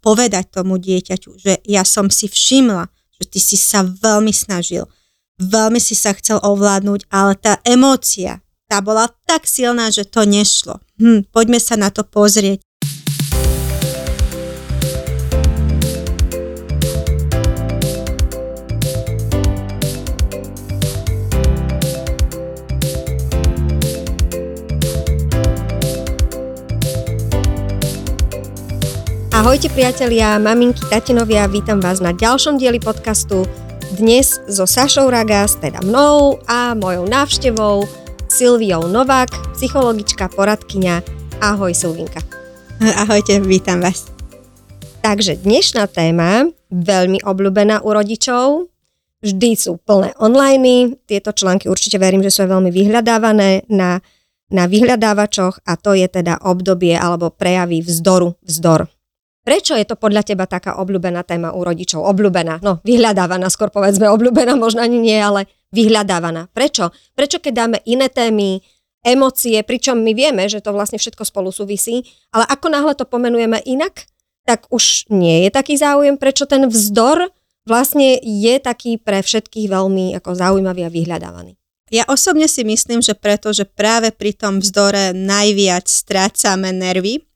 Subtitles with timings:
[0.00, 2.88] povedať tomu dieťaťu, že ja som si všimla,
[3.20, 4.88] že ty si sa veľmi snažil,
[5.40, 10.80] veľmi si sa chcel ovládnuť, ale tá emócia, tá bola tak silná, že to nešlo.
[11.00, 12.62] Hm, poďme sa na to pozrieť.
[29.40, 33.48] Ahojte priatelia, maminky, tatinovia, vítam vás na ďalšom dieli podcastu.
[33.96, 37.88] Dnes so Sašou Ragas, teda mnou a mojou návštevou
[38.28, 41.00] Silviou Novák, psychologička, poradkyňa.
[41.40, 42.20] Ahoj Silvinka.
[43.00, 44.12] Ahojte, vítam vás.
[45.00, 48.68] Takže dnešná téma, veľmi obľúbená u rodičov,
[49.24, 54.04] vždy sú plné online, tieto články určite verím, že sú veľmi vyhľadávané na,
[54.52, 58.99] na vyhľadávačoch a to je teda obdobie alebo prejavy vzdoru, vzdor.
[59.50, 62.06] Prečo je to podľa teba taká obľúbená téma u rodičov?
[62.06, 66.46] Obľúbená, no vyhľadávaná, skôr povedzme obľúbená, možno ani nie, ale vyhľadávaná.
[66.54, 66.94] Prečo?
[67.18, 68.62] Prečo keď dáme iné témy,
[69.02, 73.58] emócie, pričom my vieme, že to vlastne všetko spolu súvisí, ale ako náhle to pomenujeme
[73.66, 74.06] inak,
[74.46, 77.34] tak už nie je taký záujem, prečo ten vzdor
[77.66, 81.58] vlastne je taký pre všetkých veľmi ako zaujímavý a vyhľadávaný.
[81.90, 87.26] Ja osobne si myslím, že preto, že práve pri tom vzdore najviac strácame nervy,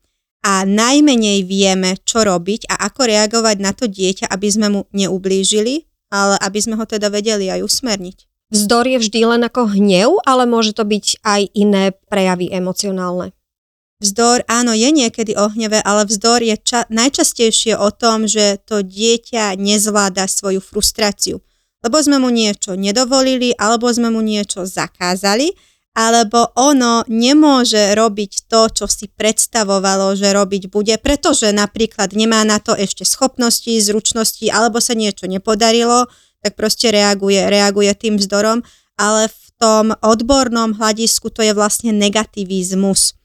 [0.45, 5.89] a najmenej vieme, čo robiť a ako reagovať na to dieťa, aby sme mu neublížili,
[6.13, 8.17] ale aby sme ho teda vedeli aj usmerniť.
[8.53, 13.33] Vzdor je vždy len ako hnev, ale môže to byť aj iné prejavy emocionálne.
[13.97, 18.85] Vzdor, áno, je niekedy o hneve, ale vzdor je ča- najčastejšie o tom, že to
[18.85, 21.41] dieťa nezvláda svoju frustráciu.
[21.81, 25.57] Lebo sme mu niečo nedovolili, alebo sme mu niečo zakázali
[25.95, 32.59] alebo ono nemôže robiť to, čo si predstavovalo, že robiť bude, pretože napríklad nemá na
[32.59, 36.11] to ešte schopnosti, zručnosti, alebo sa niečo nepodarilo,
[36.43, 38.59] tak proste reaguje, reaguje tým vzdorom,
[38.99, 43.15] ale v tom odbornom hľadisku to je vlastne negativizmus.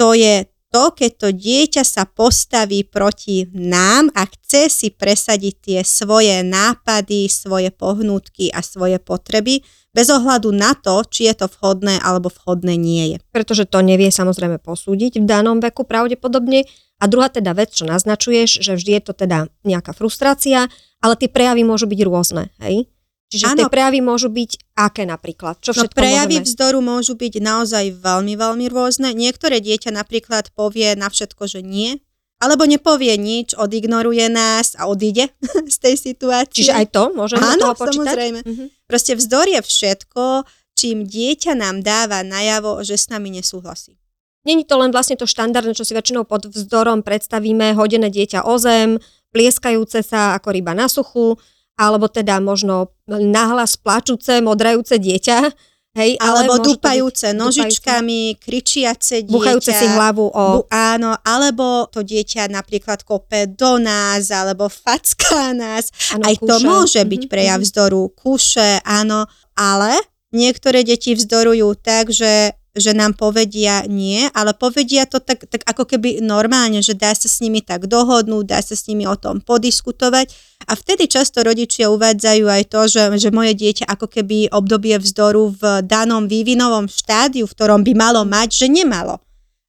[0.00, 5.80] To je to, keď to dieťa sa postaví proti nám a chce si presadiť tie
[5.80, 9.64] svoje nápady, svoje pohnutky a svoje potreby,
[9.96, 13.18] bez ohľadu na to, či je to vhodné alebo vhodné nie je.
[13.32, 16.68] Pretože to nevie samozrejme posúdiť v danom veku pravdepodobne.
[16.98, 20.66] A druhá teda vec, čo naznačuješ, že vždy je to teda nejaká frustrácia,
[20.98, 22.90] ale tie prejavy môžu byť rôzne, hej?
[23.28, 23.58] Čiže ano.
[23.60, 25.60] tie prejavy môžu byť aké napríklad?
[25.60, 26.48] Čo no, všetko no prejavy môžeme?
[26.48, 29.12] vzdoru môžu byť naozaj veľmi, veľmi rôzne.
[29.12, 32.00] Niektoré dieťa napríklad povie na všetko, že nie,
[32.40, 35.28] alebo nepovie nič, odignoruje nás a odíde
[35.74, 36.64] z tej situácie.
[36.64, 37.94] Čiže aj to môžeme Áno, toho počítať?
[38.00, 38.40] samozrejme.
[38.42, 38.68] Mm-hmm.
[38.88, 44.00] Proste vzdor je všetko, čím dieťa nám dáva najavo, že s nami nesúhlasí.
[44.48, 48.56] Není to len vlastne to štandardné, čo si väčšinou pod vzdorom predstavíme, hodené dieťa o
[48.56, 48.96] zem,
[49.36, 51.36] plieskajúce sa ako ryba na suchu,
[51.76, 55.52] alebo teda možno nahlas plačúce, modrajúce dieťa,
[55.98, 58.42] Hej, alebo dúpajúce nožičkami, dúpajúce.
[58.46, 59.34] kričiace dieťa.
[59.34, 60.44] Buchajúce si hlavu o...
[60.54, 65.90] Bu, áno, alebo to dieťa napríklad kope do nás, alebo facká nás.
[66.14, 66.46] Ano, Aj kúše.
[66.46, 67.32] to môže byť mm-hmm.
[67.34, 68.14] prejav vzdoru.
[68.14, 69.26] Kúše, áno,
[69.58, 69.98] ale
[70.30, 75.84] niektoré deti vzdorujú tak, že že nám povedia nie, ale povedia to tak, tak ako
[75.84, 79.42] keby normálne, že dá sa s nimi tak dohodnúť, dá sa s nimi o tom
[79.42, 80.30] podiskutovať
[80.66, 85.54] a vtedy často rodičia uvádzajú aj to, že, že moje dieťa ako keby obdobie vzdoru
[85.54, 89.22] v danom vývinovom štádiu, v ktorom by malo mať, že nemalo.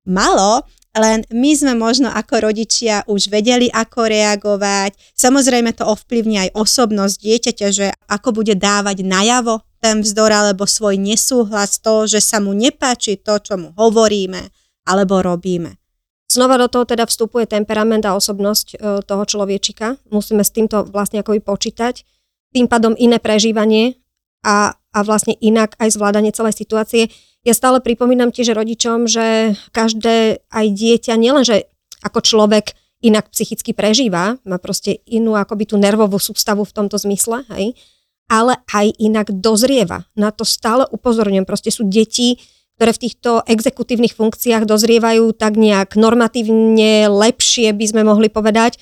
[0.10, 0.66] Malo,
[0.98, 4.98] len my sme možno ako rodičia už vedeli, ako reagovať.
[5.14, 11.00] Samozrejme to ovplyvní aj osobnosť dieťaťa, že ako bude dávať najavo ten vzdor alebo svoj
[11.00, 14.52] nesúhlas, to, že sa mu nepáči to, čo mu hovoríme
[14.88, 15.80] alebo robíme.
[16.30, 19.98] Znova do toho teda vstupuje temperament a osobnosť e, toho človečika.
[20.14, 22.06] Musíme s týmto vlastne ako počítať.
[22.54, 23.98] Tým pádom iné prežívanie
[24.46, 27.10] a, a vlastne inak aj zvládanie celej situácie.
[27.42, 31.66] Ja stále pripomínam tiež rodičom, že každé aj dieťa, nielenže
[32.06, 37.48] ako človek inak psychicky prežíva, má proste inú akoby tú nervovú sústavu v tomto zmysle,
[37.56, 37.74] hej,
[38.30, 40.06] ale aj inak dozrieva.
[40.14, 41.50] Na to stále upozorňujem.
[41.50, 42.38] Proste sú deti,
[42.80, 48.80] ktoré v týchto exekutívnych funkciách dozrievajú tak nejak normatívne lepšie, by sme mohli povedať,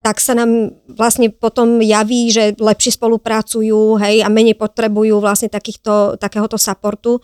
[0.00, 6.20] tak sa nám vlastne potom javí, že lepšie spolupracujú hej, a menej potrebujú vlastne takýchto,
[6.20, 7.20] takéhoto supportu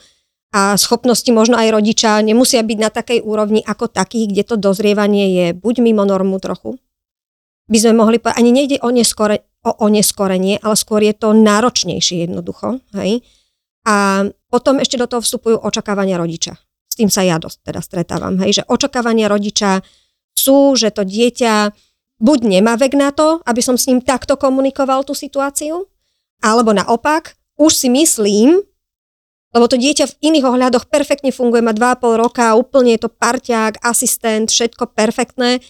[0.53, 5.27] a schopnosti možno aj rodiča nemusia byť na takej úrovni ako takých, kde to dozrievanie
[5.33, 6.77] je buď mimo normu trochu,
[7.67, 12.31] by sme mohli povedať, ani nejde o neskore, o oneskorenie, ale skôr je to náročnejšie
[12.31, 12.79] jednoducho.
[12.95, 13.27] Hej?
[13.83, 16.55] A potom ešte do toho vstupujú očakávania rodiča.
[16.87, 18.39] S tým sa ja dosť teda stretávam.
[18.47, 18.63] Hej?
[18.63, 19.83] Že očakávania rodiča
[20.39, 21.75] sú, že to dieťa
[22.23, 25.91] buď nemá vek na to, aby som s ním takto komunikoval tú situáciu,
[26.41, 28.61] alebo naopak, už si myslím,
[29.57, 33.81] lebo to dieťa v iných ohľadoch perfektne funguje, má 2,5 roka, úplne je to parťák,
[33.81, 35.65] asistent, všetko perfektné.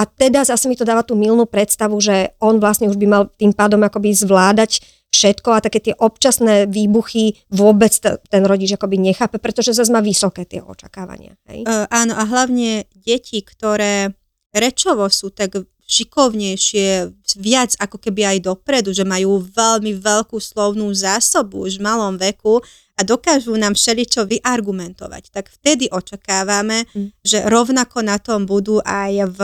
[0.00, 3.22] A teda zase mi to dáva tú milnú predstavu, že on vlastne už by mal
[3.36, 4.80] tým pádom akoby zvládať
[5.12, 10.48] všetko a také tie občasné výbuchy vôbec ten rodič akoby nechápe, pretože zase má vysoké
[10.48, 11.36] tie očakávania.
[11.50, 11.68] Hej?
[11.68, 14.14] Uh, áno a hlavne deti, ktoré
[14.56, 17.10] rečovo sú tak šikovnejšie,
[17.42, 22.62] viac ako keby aj dopredu, že majú veľmi veľkú slovnú zásobu už v malom veku
[22.94, 27.26] a dokážu nám všeličo vyargumentovať, tak vtedy očakávame, mm.
[27.26, 29.38] že rovnako na tom budú aj v,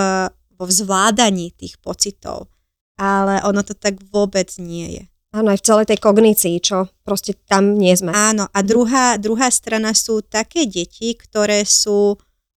[0.56, 2.49] vo zvládaní tých pocitov.
[2.97, 5.05] Ale ono to tak vôbec nie je.
[5.37, 8.08] Áno, aj v celej tej kognícii, čo proste tam nie sme.
[8.17, 12.17] Áno, a druhá, druhá strana sú také deti, ktoré sú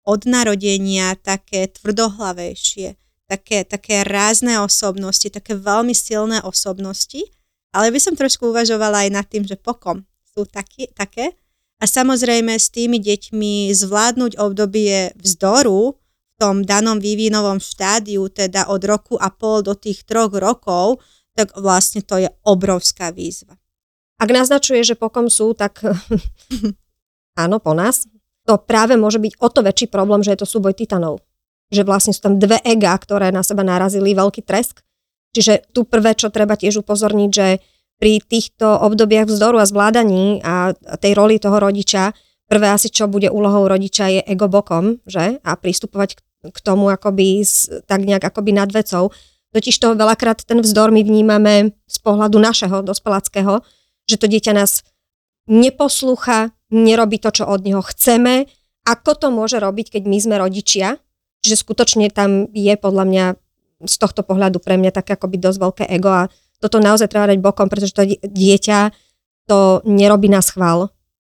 [0.06, 7.25] od narodenia také tvrdohlavejšie, také, také rázne osobnosti, také veľmi silné osobnosti,
[7.72, 10.04] ale by som trošku uvažovala aj nad tým, že pokom
[10.37, 11.32] sú taký, také.
[11.81, 15.96] A samozrejme s tými deťmi zvládnuť obdobie vzdoru
[16.36, 21.00] tom danom vývinovom štádiu, teda od roku a pol do tých troch rokov,
[21.36, 23.56] tak vlastne to je obrovská výzva.
[24.16, 25.84] Ak naznačuje, že pokom sú, tak
[27.42, 28.08] áno, po nás.
[28.48, 31.20] To práve môže byť o to väčší problém, že je to súboj titanov.
[31.68, 34.80] Že vlastne sú tam dve ega, ktoré na seba narazili, veľký tresk.
[35.36, 37.60] Čiže tu prvé, čo treba tiež upozorniť, že
[38.00, 42.16] pri týchto obdobiach vzdoru a zvládaní a tej roli toho rodiča,
[42.48, 45.42] prvé asi, čo bude úlohou rodiča, je ego bokom, že?
[45.42, 46.24] A pristupovať k
[46.62, 47.43] tomu akoby
[47.87, 49.10] tak nejak akoby nad vecou
[49.56, 53.64] Totiž to veľakrát ten vzdor my vnímame z pohľadu našeho dospeláckého,
[54.04, 54.84] že to dieťa nás
[55.48, 58.52] neposlúcha, nerobí to, čo od neho chceme.
[58.84, 61.00] Ako to môže robiť, keď my sme rodičia?
[61.40, 63.25] Čiže skutočne tam je podľa mňa
[63.88, 66.28] z tohto pohľadu pre mňa také akoby dosť veľké ego a
[66.60, 68.93] toto naozaj treba dať bokom, pretože to dieťa
[69.48, 70.93] to nerobí na schvál.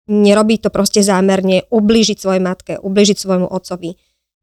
[0.09, 3.93] Nerobí to proste zámerne ublížiť svojej matke, ublížiť svojmu otcovi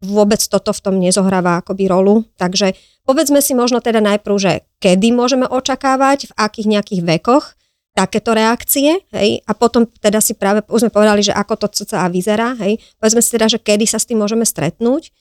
[0.03, 2.27] vôbec toto v tom nezohráva akoby rolu.
[2.41, 2.75] Takže
[3.07, 4.53] povedzme si možno teda najprv, že
[4.83, 7.55] kedy môžeme očakávať, v akých nejakých vekoch
[7.95, 12.11] takéto reakcie, hej, a potom teda si práve, už sme povedali, že ako to cca
[12.11, 15.15] vyzerá, hej, povedzme si teda, že kedy sa s tým môžeme stretnúť,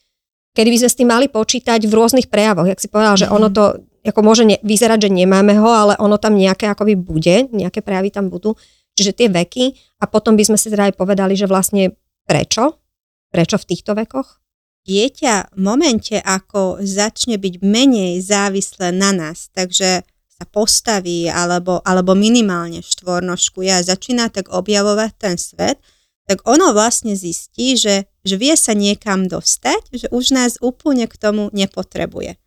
[0.58, 3.54] kedy by sme s tým mali počítať v rôznych prejavoch, jak si povedal, že ono
[3.54, 3.54] mhm.
[3.54, 3.64] to
[4.04, 8.12] ako môže ne, vyzerať, že nemáme ho, ale ono tam nejaké akoby bude, nejaké prejavy
[8.12, 8.60] tam budú,
[9.00, 9.80] čiže tie veky.
[10.04, 11.96] A potom by sme si teda aj povedali, že vlastne
[12.28, 12.84] prečo,
[13.31, 14.43] prečo v týchto vekoch
[14.83, 20.03] dieťa v momente, ako začne byť menej závislé na nás, takže
[20.33, 25.80] sa postaví alebo, alebo minimálne štvornožkuje a začína tak objavovať ten svet,
[26.27, 31.15] tak ono vlastne zistí, že, že vie sa niekam dostať, že už nás úplne k
[31.19, 32.39] tomu nepotrebuje.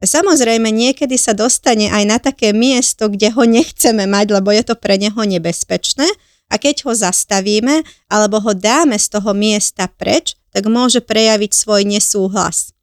[0.00, 4.74] Samozrejme, niekedy sa dostane aj na také miesto, kde ho nechceme mať, lebo je to
[4.74, 6.08] pre neho nebezpečné,
[6.50, 11.86] a keď ho zastavíme alebo ho dáme z toho miesta preč, tak môže prejaviť svoj
[11.86, 12.74] nesúhlas.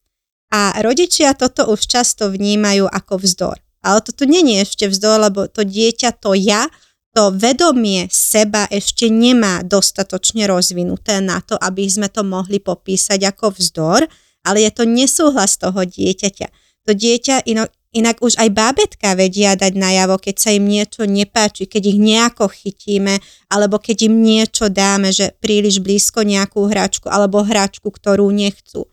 [0.52, 3.58] A rodičia toto už často vnímajú ako vzdor.
[3.84, 6.72] Ale toto není ešte vzdor, lebo to dieťa, to ja,
[7.12, 13.58] to vedomie seba ešte nemá dostatočne rozvinuté na to, aby sme to mohli popísať ako
[13.58, 14.06] vzdor,
[14.48, 16.48] ale je to nesúhlas toho dieťaťa.
[16.88, 17.68] To dieťa ino,
[17.98, 22.46] Inak už aj bábetka vedia dať najavo, keď sa im niečo nepáči, keď ich nejako
[22.46, 23.18] chytíme,
[23.50, 28.86] alebo keď im niečo dáme, že príliš blízko nejakú hračku, alebo hračku, ktorú nechcú.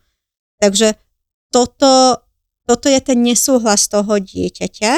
[0.57, 0.97] Takže
[1.53, 2.25] toto,
[2.65, 4.93] toto je ten nesúhlas toho dieťaťa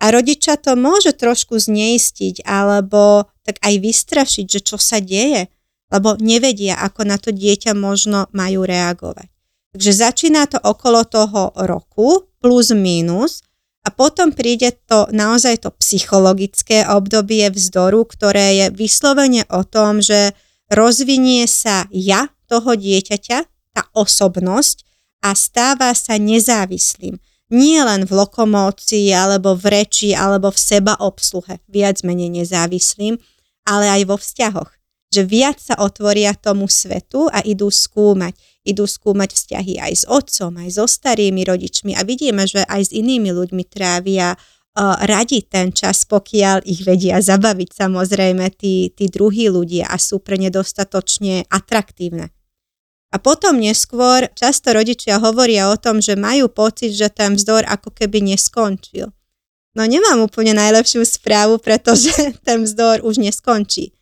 [0.00, 5.52] a rodiča to môže trošku zneistiť, alebo tak aj vystrašiť, že čo sa deje,
[5.92, 9.28] lebo nevedia, ako na to dieťa možno majú reagovať.
[9.76, 13.46] Takže začína to okolo toho roku, plus minus
[13.82, 20.38] a potom príde to naozaj to psychologické obdobie vzdoru, ktoré je vyslovene o tom, že
[20.70, 23.38] rozvinie sa ja toho dieťaťa,
[23.74, 24.86] tá osobnosť
[25.26, 27.18] a stáva sa nezávislým.
[27.52, 33.18] Nie len v lokomócii, alebo v reči, alebo v seba obsluhe, viac menej nezávislým,
[33.68, 34.70] ale aj vo vzťahoch.
[35.12, 40.54] Že viac sa otvoria tomu svetu a idú skúmať idú skúmať vzťahy aj s otcom,
[40.58, 45.74] aj so starými rodičmi a vidíme, že aj s inými ľuďmi trávia uh, radi ten
[45.74, 51.50] čas, pokiaľ ich vedia zabaviť samozrejme tí, tí druhí ľudia a sú pre ne dostatočne
[51.50, 52.30] atraktívne.
[53.12, 57.92] A potom neskôr často rodičia hovoria o tom, že majú pocit, že ten vzdor ako
[57.92, 59.12] keby neskončil.
[59.76, 62.12] No nemám úplne najlepšiu správu, pretože
[62.46, 63.92] ten vzdor už neskončí.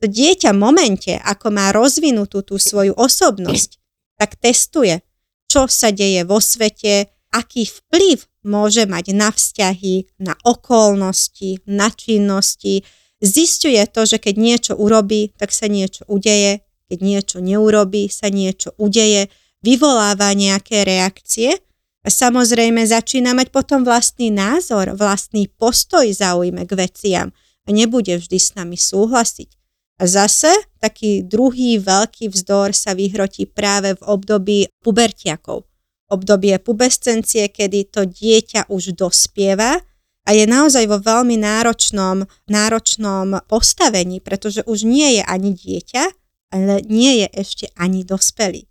[0.00, 3.79] To dieťa v momente, ako má rozvinutú tú svoju osobnosť,
[4.20, 5.00] tak testuje,
[5.48, 12.84] čo sa deje vo svete, aký vplyv môže mať na vzťahy, na okolnosti, na činnosti.
[13.24, 16.60] Zistuje to, že keď niečo urobí, tak sa niečo udeje,
[16.92, 19.32] keď niečo neurobí, sa niečo udeje,
[19.64, 21.56] vyvoláva nejaké reakcie
[22.00, 27.28] a samozrejme začína mať potom vlastný názor, vlastný postoj zaujme k veciam
[27.64, 29.59] a nebude vždy s nami súhlasiť.
[30.00, 30.48] A zase
[30.80, 35.68] taký druhý veľký vzdor sa vyhrotí práve v období pubertiakov.
[36.08, 39.76] Obdobie pubescencie, kedy to dieťa už dospieva
[40.24, 46.04] a je naozaj vo veľmi náročnom, náročnom postavení, pretože už nie je ani dieťa,
[46.56, 48.64] ale nie je ešte ani dospelý.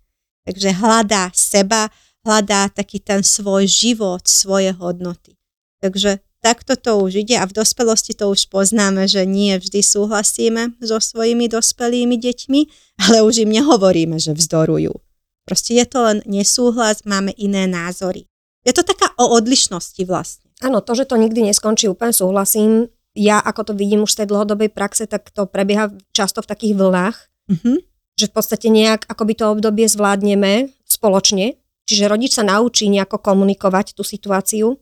[0.50, 1.94] Takže hľadá seba,
[2.26, 5.38] hľadá taký ten svoj život, svoje hodnoty.
[5.78, 10.80] Takže takto to už ide a v dospelosti to už poznáme, že nie vždy súhlasíme
[10.80, 12.60] so svojimi dospelými deťmi,
[13.08, 14.96] ale už im nehovoríme, že vzdorujú.
[15.44, 18.28] Proste je to len nesúhlas, máme iné názory.
[18.64, 20.48] Je to taká o odlišnosti vlastne.
[20.60, 22.92] Áno, to, že to nikdy neskončí, úplne súhlasím.
[23.16, 26.74] Ja, ako to vidím už z tej dlhodobej praxe, tak to prebieha často v takých
[26.76, 27.16] vlnách.
[27.48, 27.76] Mm-hmm.
[28.20, 31.56] Že v podstate nejak akoby to obdobie zvládneme spoločne.
[31.88, 34.78] Čiže rodič sa naučí nejako komunikovať tú situáciu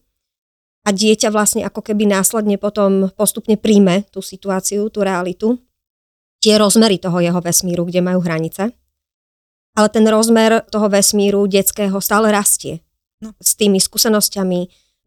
[0.89, 5.61] a dieťa vlastne ako keby následne potom postupne príjme tú situáciu, tú realitu,
[6.41, 8.73] tie rozmery toho jeho vesmíru, kde majú hranice.
[9.77, 12.81] Ale ten rozmer toho vesmíru detského stále rastie.
[13.21, 13.37] No.
[13.37, 14.61] S tými skúsenosťami,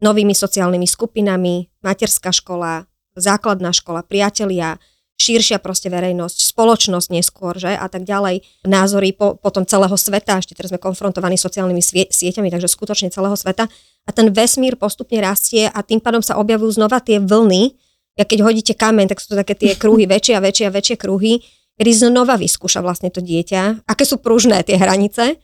[0.06, 2.86] novými sociálnymi skupinami, materská škola,
[3.18, 4.78] základná škola, priatelia,
[5.22, 7.70] širšia proste verejnosť, spoločnosť neskôr, že?
[7.70, 12.50] A tak ďalej, názory po, potom celého sveta, ešte teraz sme konfrontovaní sociálnymi svie, sieťami,
[12.50, 13.70] takže skutočne celého sveta.
[14.02, 17.78] A ten vesmír postupne rastie a tým pádom sa objavujú znova tie vlny,
[18.12, 20.96] ja keď hodíte kameň, tak sú to také tie kruhy, väčšie a väčšie a väčšie
[20.98, 21.40] kruhy,
[21.78, 25.40] kedy znova vyskúša vlastne to dieťa, aké sú pružné tie hranice,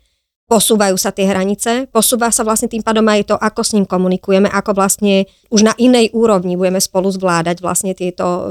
[0.48, 4.48] posúvajú sa tie hranice, posúva sa vlastne tým pádom aj to, ako s ním komunikujeme,
[4.48, 8.42] ako vlastne už na inej úrovni budeme spolu zvládať vlastne tieto uh,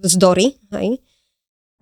[0.00, 0.56] vzdory.
[0.72, 1.04] Hej?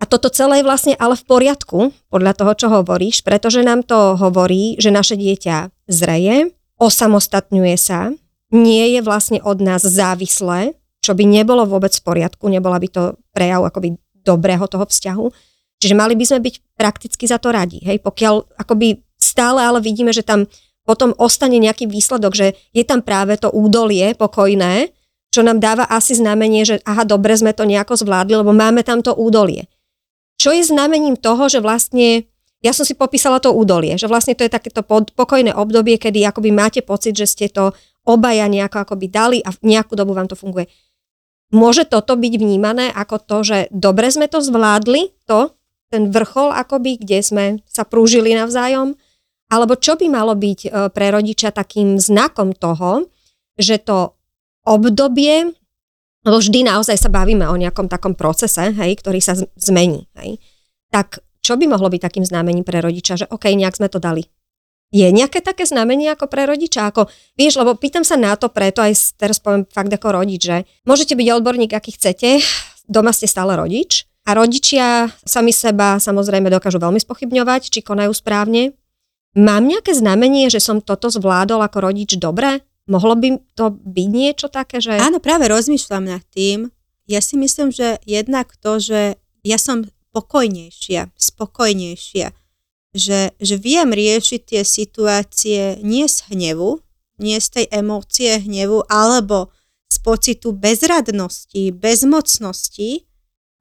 [0.01, 4.19] A toto celé je vlastne ale v poriadku, podľa toho, čo hovoríš, pretože nám to
[4.19, 8.11] hovorí, že naše dieťa zreje, osamostatňuje sa,
[8.51, 13.03] nie je vlastne od nás závislé, čo by nebolo vôbec v poriadku, nebola by to
[13.31, 13.95] prejav akoby
[14.27, 15.25] dobrého toho vzťahu.
[15.81, 17.81] Čiže mali by sme byť prakticky za to radi.
[17.81, 18.05] Hej?
[18.05, 20.49] Pokiaľ akoby stále ale vidíme, že tam
[20.83, 24.89] potom ostane nejaký výsledok, že je tam práve to údolie pokojné,
[25.31, 28.99] čo nám dáva asi znamenie, že aha, dobre sme to nejako zvládli, lebo máme tam
[28.99, 29.71] to údolie.
[30.35, 32.27] Čo je znamením toho, že vlastne
[32.61, 36.49] ja som si popísala to údolie, že vlastne to je takéto pokojné obdobie, kedy akoby
[36.53, 37.73] máte pocit, že ste to
[38.05, 40.69] obaja nejako akoby dali a nejakú dobu vám to funguje.
[41.51, 45.51] Môže toto byť vnímané ako to, že dobre sme to zvládli, to,
[45.91, 48.95] ten vrchol akoby, kde sme sa prúžili navzájom,
[49.51, 53.11] alebo čo by malo byť e, pre rodiča takým znakom toho,
[53.59, 54.15] že to
[54.63, 55.51] obdobie,
[56.23, 60.39] lebo vždy naozaj sa bavíme o nejakom takom procese, hej, ktorý sa zmení, hej,
[60.87, 64.29] tak čo by mohlo byť takým znamením pre rodiča, že OK, nejak sme to dali?
[64.91, 66.91] Je nejaké také znamenie ako pre rodiča?
[66.91, 67.07] Ako,
[67.39, 71.15] vieš, lebo pýtam sa na to preto, aj teraz poviem fakt ako rodič, že môžete
[71.15, 72.43] byť odborník, aký chcete,
[72.91, 78.75] doma ste stále rodič a rodičia sami seba samozrejme dokážu veľmi spochybňovať, či konajú správne.
[79.31, 82.59] Mám nejaké znamenie, že som toto zvládol ako rodič dobre?
[82.91, 84.99] Mohlo by to byť niečo také, že...
[84.99, 86.67] Áno, práve rozmýšľam nad tým.
[87.07, 89.15] Ja si myslím, že jednak to, že
[89.47, 92.35] ja som pokojnejšia, spokojnejšia.
[92.91, 96.83] Že, že viem riešiť tie situácie nie z hnevu,
[97.23, 99.55] nie z tej emócie hnevu, alebo
[99.87, 103.07] z pocitu bezradnosti, bezmocnosti,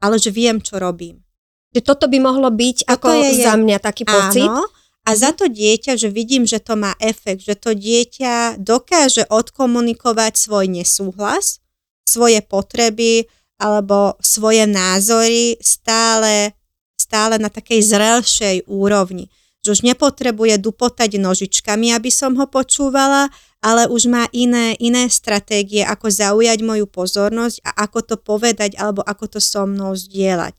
[0.03, 1.23] ale že viem, čo robím.
[1.71, 4.51] Že toto by mohlo byť toto ako je, za mňa taký pocit.
[4.51, 4.67] Áno,
[5.09, 10.33] a za to dieťa, že vidím, že to má efekt, že to dieťa dokáže odkomunikovať
[10.37, 11.65] svoj nesúhlas,
[12.05, 13.27] svoje potreby,
[13.61, 16.57] alebo svoje názory stále,
[16.97, 19.29] stále na takej zrelšej úrovni.
[19.61, 23.29] Že už nepotrebuje dupotať nožičkami, aby som ho počúvala,
[23.61, 29.05] ale už má iné, iné stratégie, ako zaujať moju pozornosť a ako to povedať alebo
[29.05, 30.57] ako to so mnou zdieľať.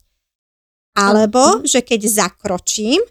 [0.94, 3.02] Alebo, že keď zakročím,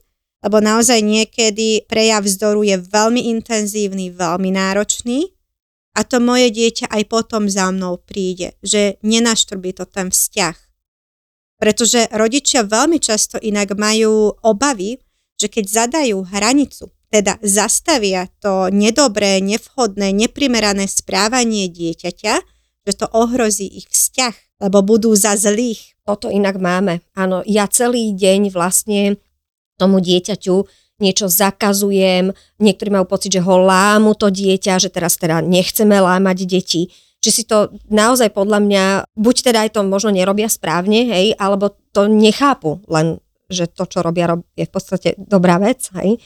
[0.42, 5.30] lebo naozaj niekedy prejav vzdoru je veľmi intenzívny, veľmi náročný,
[5.92, 10.56] a to moje dieťa aj potom za mnou príde, že nenaštrbí to ten vzťah.
[11.60, 14.98] Pretože rodičia veľmi často inak majú obavy,
[15.36, 22.34] že keď zadajú hranicu, teda zastavia to nedobré, nevhodné, neprimerané správanie dieťaťa,
[22.88, 26.00] že to ohrozí ich vzťah, lebo budú za zlých.
[26.08, 27.04] Toto inak máme.
[27.14, 29.20] Áno, ja celý deň vlastne
[29.82, 30.56] tomu dieťaťu
[31.02, 32.30] niečo zakazujem,
[32.62, 36.94] niektorí majú pocit, že ho lámu to dieťa, že teraz teda nechceme lámať deti.
[37.22, 38.84] Či si to naozaj podľa mňa,
[39.18, 43.18] buď teda aj to možno nerobia správne, hej, alebo to nechápu, len
[43.50, 46.22] že to, čo robia, je v podstate dobrá vec, hej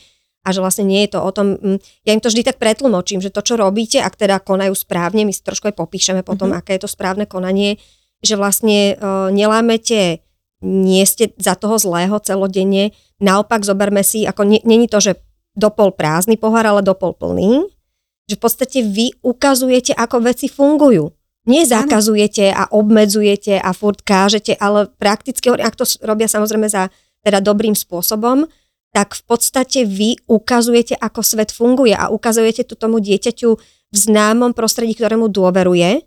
[0.46, 3.18] a že vlastne nie je to o tom, mm, ja im to vždy tak pretlmočím,
[3.18, 6.62] že to, čo robíte, ak teda konajú správne, my si trošku aj popíšeme potom, mm-hmm.
[6.62, 7.82] aké je to správne konanie,
[8.22, 10.22] že vlastne uh, nelámete,
[10.64, 15.20] nie ste za toho zlého celodenne, naopak zoberme si, ako není to, že
[15.56, 17.68] dopol prázdny pohár, ale dopol plný,
[18.28, 21.12] že v podstate vy ukazujete, ako veci fungujú.
[21.46, 26.90] Nezakazujete a obmedzujete a furt kážete, ale prakticky, ak to robia samozrejme za
[27.22, 28.50] teda dobrým spôsobom,
[28.90, 33.50] tak v podstate vy ukazujete, ako svet funguje a ukazujete to tomu dieťaťu
[33.92, 36.02] v známom prostredí, ktorému dôveruje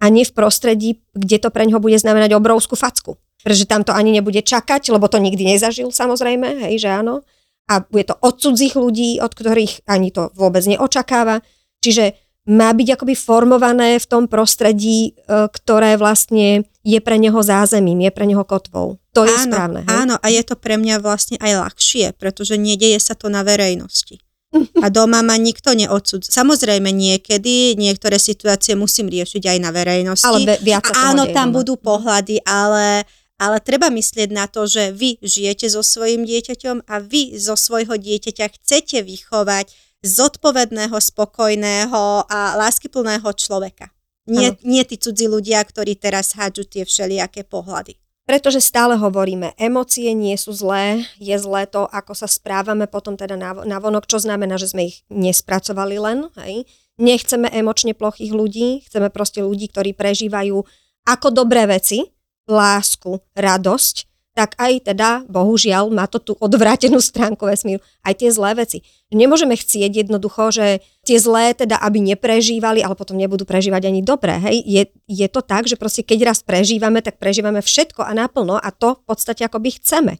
[0.00, 3.20] a nie v prostredí, kde to pre ňoho bude znamenať obrovskú facku.
[3.40, 7.24] Pretože tam to ani nebude čakať, lebo to nikdy nezažil samozrejme, hej, že áno.
[7.70, 11.40] A bude to od cudzích ľudí, od ktorých ani to vôbec neočakáva.
[11.80, 12.18] Čiže
[12.50, 18.12] má byť akoby formované v tom prostredí, e, ktoré vlastne je pre neho zázemím, je
[18.12, 18.96] pre neho kotvou.
[19.12, 19.80] To je áno, správne.
[19.84, 19.92] Hej?
[19.92, 24.18] Áno, a je to pre mňa vlastne aj ľahšie, pretože nedeje sa to na verejnosti.
[24.84, 26.26] A doma ma nikto neodsud.
[26.26, 30.26] Samozrejme niekedy niektoré situácie musím riešiť aj na verejnosti.
[30.26, 31.56] Ale viac a áno, tam doma.
[31.62, 33.06] budú pohľady, ale,
[33.40, 37.96] ale treba myslieť na to, že vy žijete so svojím dieťaťom a vy zo svojho
[37.96, 39.72] dieťaťa chcete vychovať
[40.04, 43.88] zodpovedného, spokojného a láskyplného človeka.
[44.28, 47.96] Nie, nie tí cudzí ľudia, ktorí teraz hádžu tie všelijaké pohľady.
[48.28, 53.34] Pretože stále hovoríme, emócie nie sú zlé, je zlé to, ako sa správame potom teda
[53.40, 56.30] na vonok, čo znamená, že sme ich nespracovali len.
[56.38, 56.68] Hej.
[57.00, 60.62] Nechceme emočne plochých ľudí, chceme proste ľudí, ktorí prežívajú
[61.08, 62.06] ako dobré veci,
[62.50, 68.56] lásku, radosť tak aj teda, bohužiaľ, má to tú odvrátenú stránku vesmíru, aj tie zlé
[68.56, 68.80] veci.
[69.10, 70.66] Nemôžeme chcieť jednoducho, že
[71.02, 74.38] tie zlé teda, aby neprežívali, ale potom nebudú prežívať ani dobré.
[74.38, 74.56] Hej?
[74.64, 78.70] Je, je to tak, že proste keď raz prežívame, tak prežívame všetko a naplno a
[78.70, 80.16] to v podstate akoby chceme.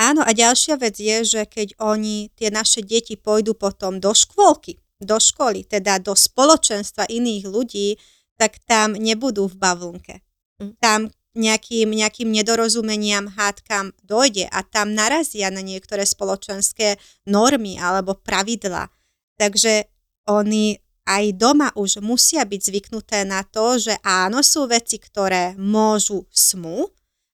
[0.00, 4.80] Áno a ďalšia vec je, že keď oni, tie naše deti pôjdu potom do škôlky,
[4.96, 8.00] do školy, teda do spoločenstva iných ľudí,
[8.40, 10.14] tak tam nebudú v bavlnke.
[10.56, 10.72] Hm.
[10.80, 11.00] Tam
[11.34, 18.90] nejakým, nejakým nedorozumeniam, hádkam dojde a tam narazia na niektoré spoločenské normy alebo pravidla.
[19.38, 19.86] Takže
[20.26, 26.26] oni aj doma už musia byť zvyknuté na to, že áno, sú veci, ktoré môžu
[26.30, 26.90] smú,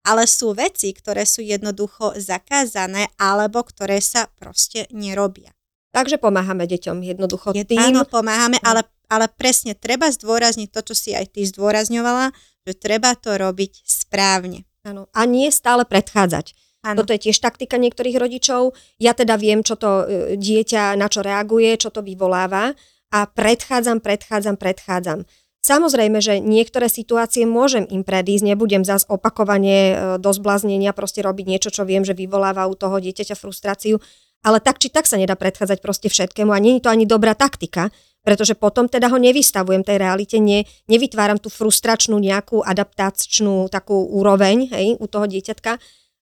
[0.06, 5.52] ale sú veci, ktoré sú jednoducho zakázané alebo ktoré sa proste nerobia.
[5.96, 7.80] Takže pomáhame deťom jednoducho tým.
[7.80, 13.14] Áno, pomáhame, ale, ale presne treba zdôrazniť to, čo si aj ty zdôrazňovala, že treba
[13.14, 14.66] to robiť správne.
[14.82, 15.06] Áno.
[15.14, 16.58] A nie stále predchádzať.
[16.86, 17.02] Ano.
[17.02, 18.78] Toto je tiež taktika niektorých rodičov.
[19.02, 22.78] Ja teda viem, čo to e, dieťa, na čo reaguje, čo to vyvoláva
[23.10, 25.20] a predchádzam, predchádzam, predchádzam.
[25.66, 31.46] Samozrejme, že niektoré situácie môžem im predísť, nebudem zas opakovanie e, do zblaznenia proste robiť
[31.50, 33.98] niečo, čo viem, že vyvoláva u toho dieťaťa frustráciu,
[34.46, 37.34] ale tak či tak sa nedá predchádzať proste všetkému a nie je to ani dobrá
[37.34, 37.90] taktika,
[38.26, 44.74] pretože potom teda ho nevystavujem tej realite, ne, nevytváram tú frustračnú nejakú adaptačnú takú úroveň
[44.74, 45.78] hej, u toho dieťatka.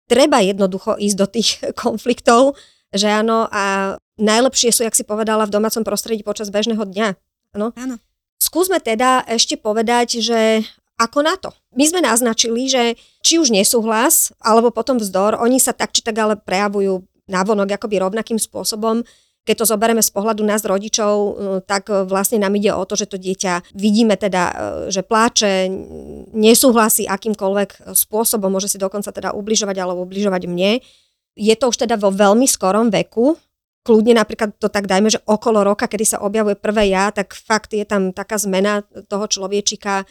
[0.09, 1.49] Treba jednoducho ísť do tých
[1.83, 2.57] konfliktov,
[2.89, 7.07] že áno, a najlepšie sú, jak si povedala, v domácom prostredí počas bežného dňa.
[7.55, 7.71] Áno.
[7.77, 7.95] áno.
[8.41, 10.65] Skúsme teda ešte povedať, že
[10.97, 11.53] ako na to.
[11.77, 16.17] My sme naznačili, že či už nesúhlas, alebo potom vzdor, oni sa tak či tak
[16.17, 19.05] ale prejavujú navonok akoby rovnakým spôsobom
[19.41, 21.31] keď to zoberieme z pohľadu nás rodičov, e,
[21.65, 24.53] tak e, vlastne nám ide o to, že to dieťa vidíme teda, e,
[24.93, 25.65] že pláče,
[26.37, 30.85] nesúhlasí akýmkoľvek spôsobom, môže si dokonca teda ubližovať alebo ubližovať mne.
[31.33, 33.33] Je to už teda vo veľmi skorom veku,
[33.81, 37.73] kľudne napríklad to tak dajme, že okolo roka, kedy sa objavuje prvé ja, tak fakt
[37.73, 40.05] je tam taká zmena toho človečika,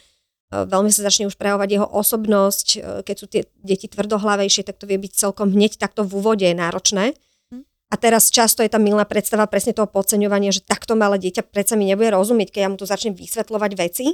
[0.51, 2.67] veľmi sa začne už prejavovať jeho osobnosť,
[3.07, 7.15] keď sú tie deti tvrdohlavejšie, tak to vie byť celkom hneď takto v úvode náročné.
[7.91, 11.75] A teraz často je tam milná predstava presne toho podceňovania, že takto malé dieťa predsa
[11.75, 14.07] mi nebude rozumieť, keď ja mu tu začnem vysvetľovať veci.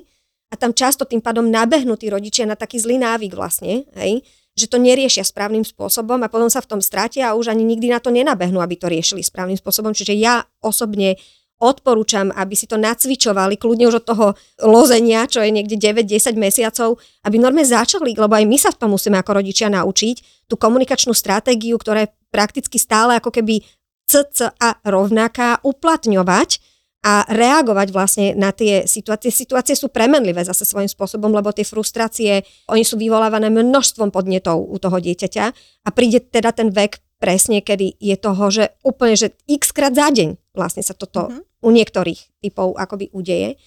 [0.48, 4.22] A tam často tým pádom nabehnú tí rodičia na taký zlý návyk vlastne, hej,
[4.56, 7.92] že to neriešia správnym spôsobom a potom sa v tom strátia a už ani nikdy
[7.92, 9.92] na to nenabehnú, aby to riešili správnym spôsobom.
[9.92, 11.20] Čiže ja osobne
[11.56, 14.26] odporúčam, aby si to nacvičovali, kľudne už od toho
[14.60, 18.92] lozenia, čo je niekde 9-10 mesiacov, aby norme začali, lebo aj my sa v tom
[18.92, 23.64] musíme ako rodičia naučiť, tú komunikačnú stratégiu, ktorá je prakticky stále ako keby
[24.06, 26.62] CCA rovnaká, uplatňovať
[27.06, 29.30] a reagovať vlastne na tie situácie.
[29.30, 34.76] Situácie sú premenlivé zase svojím spôsobom, lebo tie frustrácie, oni sú vyvolávané množstvom podnetov u
[34.78, 35.44] toho dieťaťa
[35.86, 40.10] a príde teda ten vek presne, kedy je toho, že úplne, že x krát za
[40.10, 41.62] deň vlastne sa toto mm-hmm.
[41.62, 43.60] u niektorých typov akoby udeje.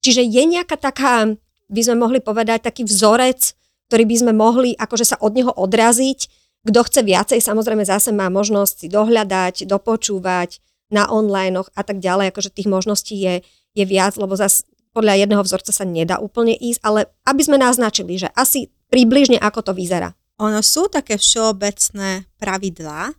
[0.00, 1.28] Čiže je nejaká taká,
[1.68, 3.52] by sme mohli povedať, taký vzorec,
[3.92, 6.32] ktorý by sme mohli akože sa od neho odraziť.
[6.64, 10.60] Kto chce viacej, samozrejme zase má možnosť si dohľadať, dopočúvať
[10.92, 13.34] na online a tak ďalej, akože tých možností je,
[13.76, 18.18] je viac, lebo zase podľa jedného vzorca sa nedá úplne ísť, ale aby sme naznačili,
[18.18, 20.18] že asi približne ako to vyzerá.
[20.42, 23.14] Ono sú také všeobecné pravidlá,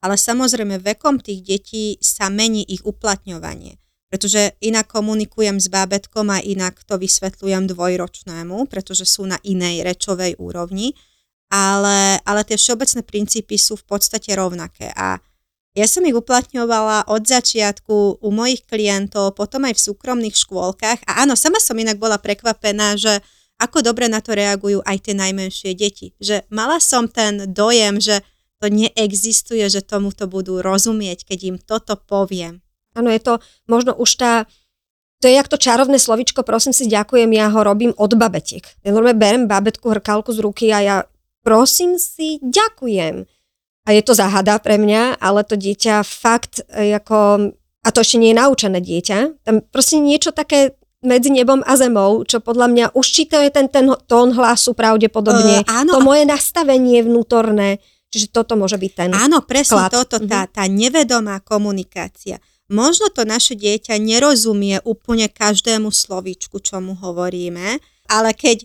[0.00, 3.80] ale samozrejme vekom tých detí sa mení ich uplatňovanie.
[4.06, 10.38] Pretože inak komunikujem s bábetkom a inak to vysvetľujem dvojročnému, pretože sú na inej rečovej
[10.38, 10.94] úrovni,
[11.50, 14.94] ale, ale tie všeobecné princípy sú v podstate rovnaké.
[14.94, 15.18] A
[15.76, 21.04] ja som ich uplatňovala od začiatku u mojich klientov, potom aj v súkromných škôlkach.
[21.04, 23.20] A áno, sama som inak bola prekvapená, že
[23.60, 26.16] ako dobre na to reagujú aj tie najmenšie deti.
[26.16, 28.24] Že mala som ten dojem, že
[28.60, 32.64] to neexistuje, že tomu to budú rozumieť, keď im toto poviem.
[32.96, 33.32] Áno, je to
[33.68, 34.32] možno už tá,
[35.20, 38.64] to je jak to čarovné slovičko, prosím si, ďakujem, ja ho robím od babetiek.
[38.80, 40.96] Ja normálne berem babetku, hrkálku z ruky a ja
[41.44, 43.28] prosím si, ďakujem
[43.86, 47.54] a je to záhada pre mňa, ale to dieťa fakt e, ako,
[47.86, 50.74] a to ešte nie je naučené dieťa, tam proste niečo také
[51.06, 54.74] medzi nebom a zemou, čo podľa mňa už či to je ten, ten tón hlasu
[54.74, 57.78] pravdepodobne, uh, áno, to moje nastavenie vnútorné,
[58.16, 59.92] čiže toto môže byť ten Áno, presne klad.
[59.92, 60.52] toto, tá, mhm.
[60.56, 62.40] tá nevedomá komunikácia.
[62.66, 68.64] Možno to naše dieťa nerozumie úplne každému slovíčku, čo mu hovoríme, ale keď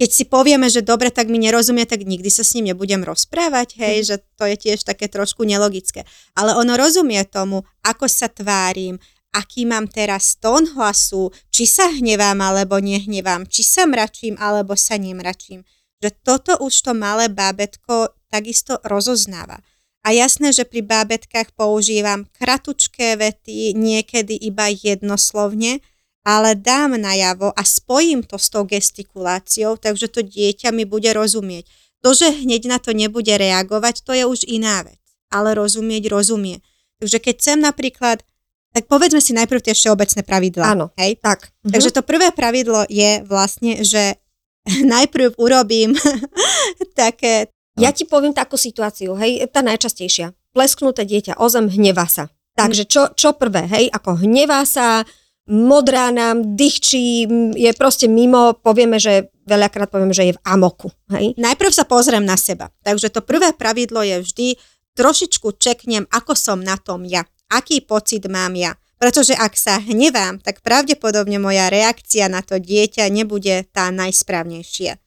[0.00, 3.76] keď si povieme, že dobre, tak mi nerozumie, tak nikdy sa s ním nebudem rozprávať,
[3.76, 4.06] hej, mm.
[4.08, 6.08] že to je tiež také trošku nelogické.
[6.32, 8.96] Ale ono rozumie tomu, ako sa tvárim,
[9.36, 14.96] aký mám teraz tón hlasu, či sa hnevám alebo nehnevám, či sa mračím alebo sa
[14.96, 15.68] nemračím.
[16.00, 19.58] Že toto už to malé bábetko takisto rozoznáva.
[20.00, 25.84] A jasné, že pri bábetkách používam kratučké vety, niekedy iba jednoslovne,
[26.24, 31.68] ale dám najavo a spojím to s tou gestikuláciou, takže to dieťa mi bude rozumieť.
[32.00, 34.96] To, že hneď na to nebude reagovať, to je už iná vec.
[35.28, 36.64] Ale rozumieť rozumie.
[37.00, 38.24] Takže keď chcem napríklad,
[38.70, 40.64] tak povedzme si najprv tie všeobecné pravidlá.
[40.64, 41.20] Áno, hej?
[41.20, 41.52] tak.
[41.66, 41.72] Mhm.
[41.76, 44.16] Takže to prvé pravidlo je vlastne, že
[44.96, 45.96] najprv urobím
[47.00, 47.52] také...
[47.80, 50.36] Ja ti poviem takú situáciu, hej, tá najčastejšia.
[50.52, 52.28] Plesknuté dieťa o zem hnevá sa.
[52.58, 55.06] Takže čo, čo prvé, hej, ako hnevá sa,
[55.50, 57.26] modrá nám, dychčí,
[57.58, 60.94] je proste mimo, povieme, že veľakrát povieme, že je v amoku.
[61.10, 61.34] Hej?
[61.34, 62.70] Najprv sa pozriem na seba.
[62.86, 64.48] Takže to prvé pravidlo je vždy
[64.94, 67.26] trošičku čeknem, ako som na tom ja.
[67.50, 68.78] Aký pocit mám ja.
[69.00, 75.00] Pretože ak sa hnevám, tak pravdepodobne moja reakcia na to dieťa nebude tá najsprávnejšia.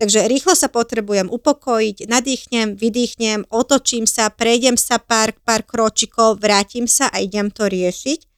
[0.00, 6.90] Takže rýchlo sa potrebujem upokojiť, nadýchnem, vydýchnem, otočím sa, prejdem sa pár, pár kročikov, vrátim
[6.90, 8.32] sa a idem to riešiť.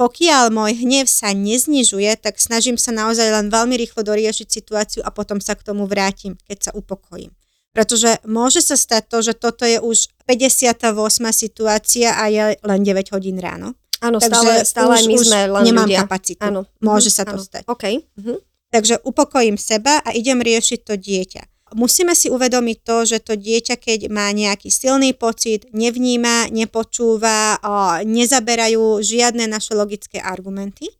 [0.00, 5.12] Pokiaľ môj hnev sa neznižuje, tak snažím sa naozaj len veľmi rýchlo doriešiť situáciu a
[5.12, 7.36] potom sa k tomu vrátim, keď sa upokojím.
[7.76, 10.96] Pretože môže sa stať to, že toto je už 58.
[11.36, 13.76] situácia a je len 9 hodín ráno.
[14.00, 16.08] Áno, stále, stále už, my sme len nemám ľudia.
[16.08, 16.48] kapacitu.
[16.48, 16.64] Áno.
[16.80, 17.44] Môže sa to áno.
[17.44, 17.68] stať.
[17.68, 18.00] Okay.
[18.16, 18.40] Uh-huh.
[18.70, 21.42] Takže upokojím seba a idem riešiť to dieťa
[21.74, 27.58] musíme si uvedomiť to, že to dieťa, keď má nejaký silný pocit, nevníma, nepočúva,
[28.02, 30.90] nezaberajú žiadne naše logické argumenty.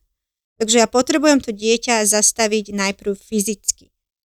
[0.60, 3.88] Takže ja potrebujem to dieťa zastaviť najprv fyzicky.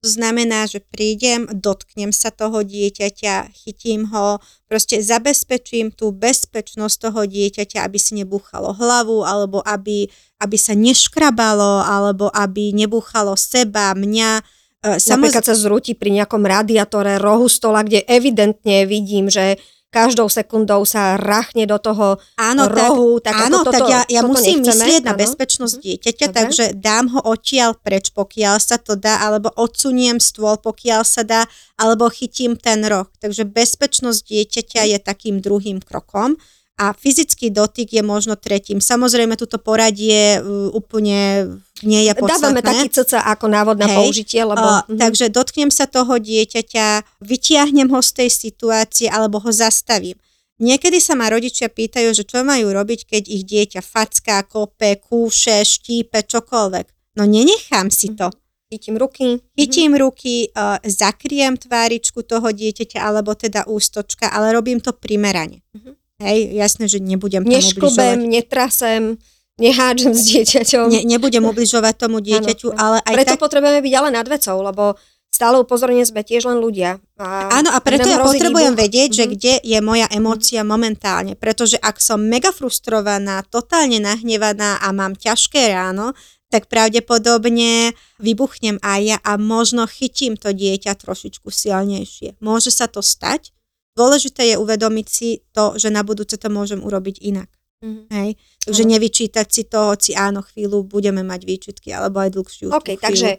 [0.04, 7.24] To znamená, že prídem, dotknem sa toho dieťaťa, chytím ho, proste zabezpečím tú bezpečnosť toho
[7.24, 10.12] dieťaťa, aby si nebúchalo hlavu, alebo aby,
[10.44, 14.44] aby sa neškrabalo, alebo aby nebúchalo seba, mňa,
[14.84, 19.56] Uh, Napríklad sa zrúti pri nejakom radiátore rohu stola, kde evidentne vidím, že
[19.94, 23.22] každou sekundou sa rachne do toho áno, rohu.
[23.22, 24.74] Tak, tak áno, toto, tak ja, ja musím nechceme.
[24.74, 25.84] myslieť na bezpečnosť mhm.
[25.86, 26.38] dieťaťa, Dobre.
[26.42, 31.46] takže dám ho odtiaľ preč, pokiaľ sa to dá, alebo odsuniem stôl, pokiaľ sa dá,
[31.78, 33.06] alebo chytím ten roh.
[33.22, 36.42] Takže bezpečnosť dieťaťa je takým druhým krokom
[36.74, 38.82] a fyzický dotyk je možno tretím.
[38.82, 41.54] Samozrejme, toto poradie uh, úplne
[41.86, 42.60] nie je podstatné.
[42.60, 43.98] Dávame taký cca ako návod na Hej.
[44.02, 44.66] použitie, lebo...
[44.66, 44.98] Uh, uh-huh.
[44.98, 50.18] Takže dotknem sa toho dieťaťa, vytiahnem ho z tej situácie alebo ho zastavím.
[50.58, 55.62] Niekedy sa ma rodičia pýtajú, že čo majú robiť, keď ich dieťa facká, kope, kúše,
[55.62, 57.18] štípe, čokoľvek.
[57.22, 58.34] No nenechám si to.
[58.74, 59.38] Chytím ruky.
[59.54, 65.62] Chytím ruky, uh, zakriem tváričku toho dieťaťa alebo teda ústočka, ale robím to primerane.
[65.78, 65.94] Uh-huh.
[66.24, 69.20] Hej, jasné, že nebudem Nešklbem, netrasem,
[69.60, 70.88] nehádžem s dieťaťom.
[70.90, 73.44] Ne, nebudem ubližovať tomu dieťaťu, ano, ale aj Preto tak...
[73.44, 74.96] potrebujeme byť ale nad vecou, lebo
[75.34, 77.02] stále upozorne sme tiež len ľudia.
[77.18, 78.84] A Áno, a preto ja potrebujem výbuch.
[78.86, 79.34] vedieť, že mm-hmm.
[79.34, 80.70] kde je moja emócia mm-hmm.
[80.70, 81.34] momentálne.
[81.34, 86.14] Pretože ak som mega frustrovaná, totálne nahnevaná a mám ťažké ráno,
[86.54, 92.38] tak pravdepodobne vybuchnem aj ja a možno chytím to dieťa trošičku silnejšie.
[92.46, 93.50] Môže sa to stať.
[93.94, 97.50] Dôležité je uvedomiť si to, že na budúce to môžem urobiť inak.
[97.84, 98.06] Mm-hmm.
[98.10, 98.30] Hej?
[98.66, 103.04] Takže nevyčítať si to, hoci áno, chvíľu budeme mať výčitky, alebo aj dlhšiu OK, chvíľu.
[103.04, 103.30] takže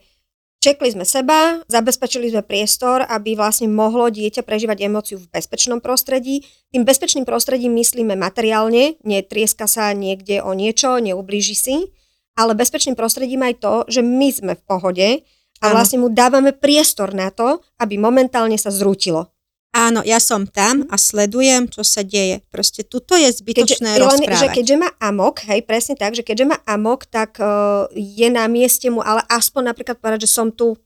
[0.61, 6.45] čekli sme seba, zabezpečili sme priestor, aby vlastne mohlo dieťa prežívať emóciu v bezpečnom prostredí.
[6.71, 11.77] Tým bezpečným prostredím myslíme materiálne, netrieska sa niekde o niečo, neublíži si
[12.35, 15.09] ale bezpečným prostredím aj to, že my sme v pohode
[15.63, 19.31] a vlastne mu dávame priestor na to, aby momentálne sa zrútilo.
[19.75, 22.47] Áno, ja som tam a sledujem, čo sa deje.
[22.47, 24.39] Proste tuto je zbytočné keďže, rozprávať.
[24.39, 28.47] Že keďže má amok, hej, presne tak, že keďže má amok, tak uh, je na
[28.47, 30.79] mieste mu, ale aspoň napríklad povedať, že som tu.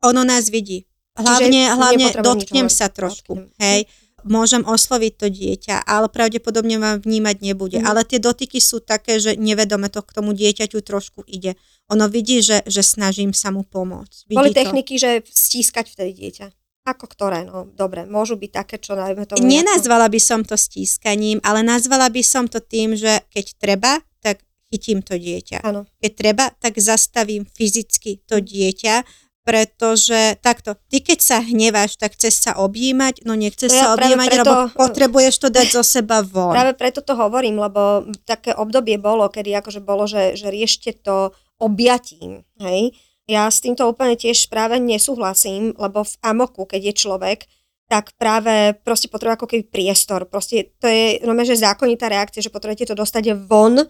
[0.00, 0.88] Ono nás vidí.
[1.12, 3.60] Hlavne, hlavne dotknem sa trošku, dotknem.
[3.60, 3.80] hej
[4.26, 7.78] môžem osloviť to dieťa, ale pravdepodobne vám vnímať nebude.
[7.78, 7.86] Mm.
[7.86, 11.54] Ale tie dotyky sú také, že nevedome to k tomu dieťaťu trošku ide.
[11.94, 14.26] Ono vidí, že, že snažím sa mu pomôcť.
[14.26, 14.58] Vidí Boli to.
[14.58, 16.46] techniky, že stískať vtedy dieťa.
[16.86, 17.42] Ako ktoré?
[17.42, 19.34] No dobre, môžu byť také, čo najmä to...
[19.42, 24.38] Nenazvala by som to stískaním, ale nazvala by som to tým, že keď treba, tak
[24.70, 25.66] chytím to dieťa.
[25.66, 25.90] Ano.
[25.98, 29.02] Keď treba, tak zastavím fyzicky to dieťa,
[29.46, 34.26] pretože takto, ty keď sa hneváš, tak chceš sa objímať, no nechceš ja sa objímať,
[34.26, 36.50] preto, lebo potrebuješ to dať zo seba von.
[36.50, 41.30] Práve preto to hovorím, lebo také obdobie bolo, kedy akože bolo, že, že riešte to
[41.62, 42.90] objatím, hej.
[43.26, 47.38] Ja s týmto úplne tiež práve nesúhlasím, lebo v amoku, keď je človek,
[47.86, 50.26] tak práve proste potrebuje ako keby priestor.
[50.26, 53.82] Proste to je no, že zákonitá reakcia, že potrebujete to dostať von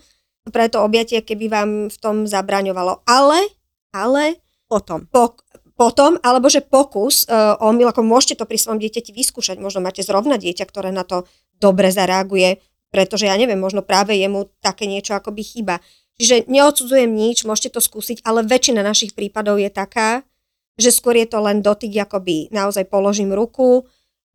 [0.49, 3.05] pre to objatie, keby vám v tom zabraňovalo.
[3.09, 3.41] Ale,
[3.93, 5.09] ale potom.
[5.09, 5.37] Po,
[5.77, 9.85] potom, alebo že pokus uh, o omyl, ako môžete to pri svojom dieťati vyskúšať, možno
[9.85, 11.29] máte zrovna dieťa, ktoré na to
[11.61, 15.85] dobre zareaguje, pretože ja neviem, možno práve jemu také niečo akoby chýba.
[16.17, 20.25] Čiže neodsudzujem nič, môžete to skúsiť, ale väčšina našich prípadov je taká,
[20.81, 23.85] že skôr je to len dotyk, akoby naozaj položím ruku.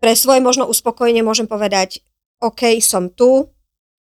[0.02, 2.06] Pre svoje možno uspokojenie môžem povedať,
[2.42, 3.50] OK, som tu,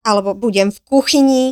[0.05, 1.45] alebo budem v kuchyni,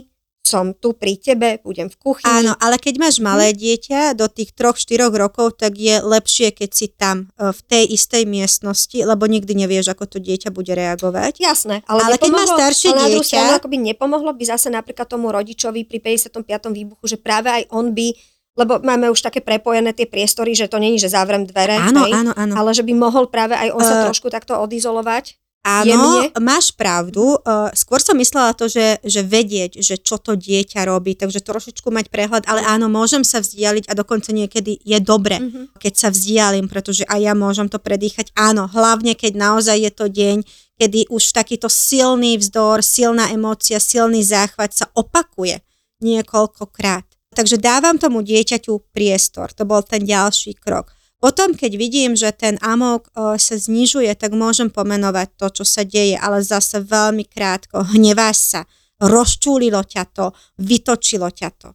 [0.45, 2.45] som tu pri tebe, budem v kuchyni.
[2.45, 3.57] Áno, ale keď máš malé hm.
[3.57, 8.23] dieťa do tých 3-4 rokov, tak je lepšie, keď si tam e, v tej istej
[8.29, 11.41] miestnosti, lebo nikdy nevieš, ako to dieťa bude reagovať.
[11.41, 13.41] Jasné, ale, ale keď máš staršie ale dieťa...
[13.41, 16.45] Ale akoby nepomohlo by zase napríklad tomu rodičovi pri 55.
[16.71, 18.13] výbuchu, že práve aj on by
[18.55, 22.15] lebo máme už také prepojené tie priestory, že to není, že zavrem dvere, áno, hej,
[22.15, 22.55] áno, áno.
[22.55, 25.35] ale že by mohol práve aj on sa uh, trošku takto odizolovať.
[25.65, 26.29] Áno, jemne.
[26.45, 27.41] máš pravdu.
[27.73, 32.13] Skôr som myslela to, že, že vedieť, že čo to dieťa robí, takže trošičku mať
[32.13, 35.81] prehľad, ale áno, môžem sa vzdialiť a dokonca niekedy je dobre, mm-hmm.
[35.81, 38.29] keď sa vzdialím, pretože aj ja môžem to predýchať.
[38.37, 40.45] Áno, hlavne keď naozaj je to deň,
[40.77, 45.65] kedy už takýto silný vzdor, silná emócia, silný záchvat sa opakuje
[46.05, 47.09] niekoľkokrát.
[47.33, 49.51] Takže dávam tomu dieťaťu priestor.
[49.57, 50.93] To bol ten ďalší krok.
[51.25, 55.81] Potom, keď vidím, že ten amok o, sa znižuje, tak môžem pomenovať to, čo sa
[55.81, 57.81] deje, ale zase veľmi krátko.
[57.97, 58.61] Hneváš sa,
[59.01, 61.73] rozčúlilo ťa to, vytočilo ťa to.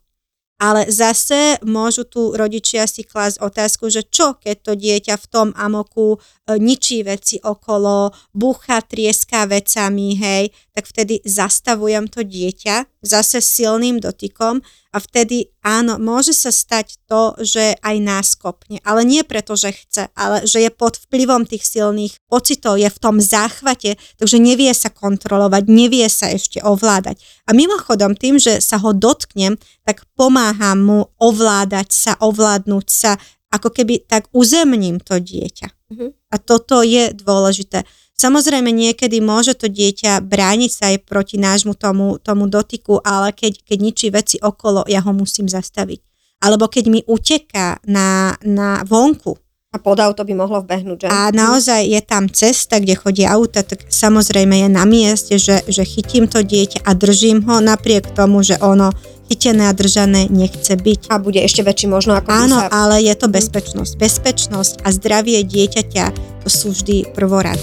[0.62, 5.47] Ale zase môžu tu rodičia si klásť otázku, že čo keď to dieťa v tom
[5.57, 6.17] amoku e,
[6.59, 14.62] ničí veci okolo, bucha, trieská vecami, hej, tak vtedy zastavujem to dieťa zase silným dotykom
[14.89, 19.78] a vtedy áno, môže sa stať to, že aj nás kopne, ale nie preto, že
[19.78, 24.73] chce, ale že je pod vplyvom tých silných pocitov, je v tom záchvate, takže nevie
[24.73, 27.21] sa kontrolovať, nevie sa ešte ovládať.
[27.45, 33.21] A mimochodom, tým, že sa ho dotknem, tak pomáham mu ovládať sa, ovládnuť sa,
[33.54, 35.69] ako keby tak uzemním to dieťa.
[35.93, 36.13] Uh-huh.
[36.34, 37.86] A toto je dôležité.
[38.19, 43.63] Samozrejme, niekedy môže to dieťa brániť sa aj proti nášmu tomu, tomu dotyku, ale keď,
[43.63, 46.03] keď ničí veci okolo, ja ho musím zastaviť.
[46.43, 49.39] Alebo keď mi uteká na, na vonku.
[49.71, 51.08] A pod auto by mohlo vbehnúť, že?
[51.08, 55.88] A naozaj je tam cesta, kde chodí auta, tak samozrejme je na mieste, že, že
[55.88, 58.91] chytím to dieťa a držím ho napriek tomu, že ono
[59.29, 61.08] chytené a držané nechce byť.
[61.13, 62.67] A bude ešte väčší možno ako Áno, sa...
[62.67, 63.95] ale je to bezpečnosť.
[63.95, 66.05] Bezpečnosť a zdravie dieťaťa
[66.43, 67.62] to sú vždy prvorad.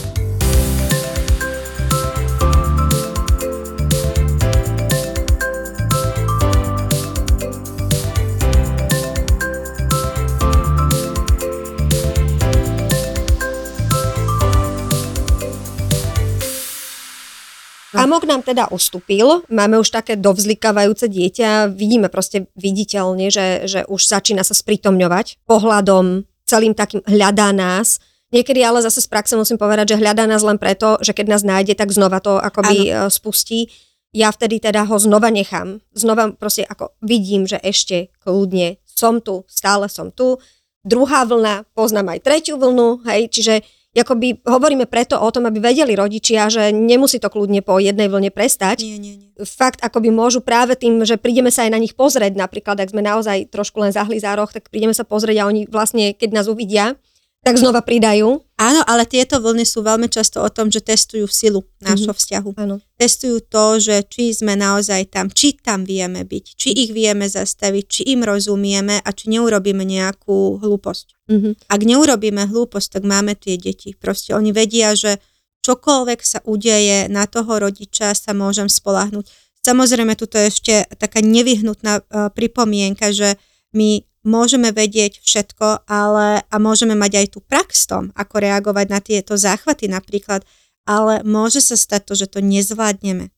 [18.07, 23.99] Amok nám teda ustúpil, máme už také dovzlikávajúce dieťa, vidíme proste viditeľne, že, že už
[23.99, 27.99] začína sa spritomňovať pohľadom, celým takým hľadá nás.
[28.31, 31.43] Niekedy ale zase z praxe musím povedať, že hľadá nás len preto, že keď nás
[31.43, 33.11] nájde, tak znova to akoby ano.
[33.11, 33.75] E, spustí.
[34.15, 35.83] Ja vtedy teda ho znova nechám.
[35.91, 40.39] Znova proste ako vidím, že ešte kľudne som tu, stále som tu.
[40.87, 43.67] Druhá vlna, poznám aj tretiu vlnu, hej, čiže
[43.97, 48.31] akoby hovoríme preto o tom, aby vedeli rodičia, že nemusí to kľudne po jednej vlne
[48.31, 48.85] prestať.
[48.85, 49.29] Nie, nie, nie.
[49.43, 53.05] Fakt akoby môžu práve tým, že prídeme sa aj na nich pozrieť, napríklad ak sme
[53.05, 56.97] naozaj trošku len zahli zároch, tak prídeme sa pozrieť a oni vlastne, keď nás uvidia,
[57.43, 58.46] tak znova pridajú.
[58.57, 62.21] Áno, ale tieto vlny sú veľmi často o tom, že testujú silu nášho mm-hmm.
[62.25, 62.51] vzťahu.
[62.57, 62.81] Áno.
[62.97, 67.85] Testujú to, že či sme naozaj tam, či tam vieme byť, či ich vieme zastaviť,
[67.85, 71.07] či im rozumieme a či neurobíme nejakú hlúposť.
[71.29, 71.53] Mm-hmm.
[71.69, 73.93] Ak neurobíme hlúposť, tak máme tie deti.
[73.93, 75.21] Proste oni vedia, že
[75.61, 79.29] čokoľvek sa udeje, na toho rodiča sa môžem spolahnuť.
[79.69, 83.37] Samozrejme, tuto je ešte taká nevyhnutná uh, pripomienka, že
[83.77, 88.99] my môžeme vedieť všetko, ale a môžeme mať aj tú prax tom, ako reagovať na
[88.99, 90.43] tieto záchvaty napríklad,
[90.83, 93.31] ale môže sa stať to, že to nezvládneme.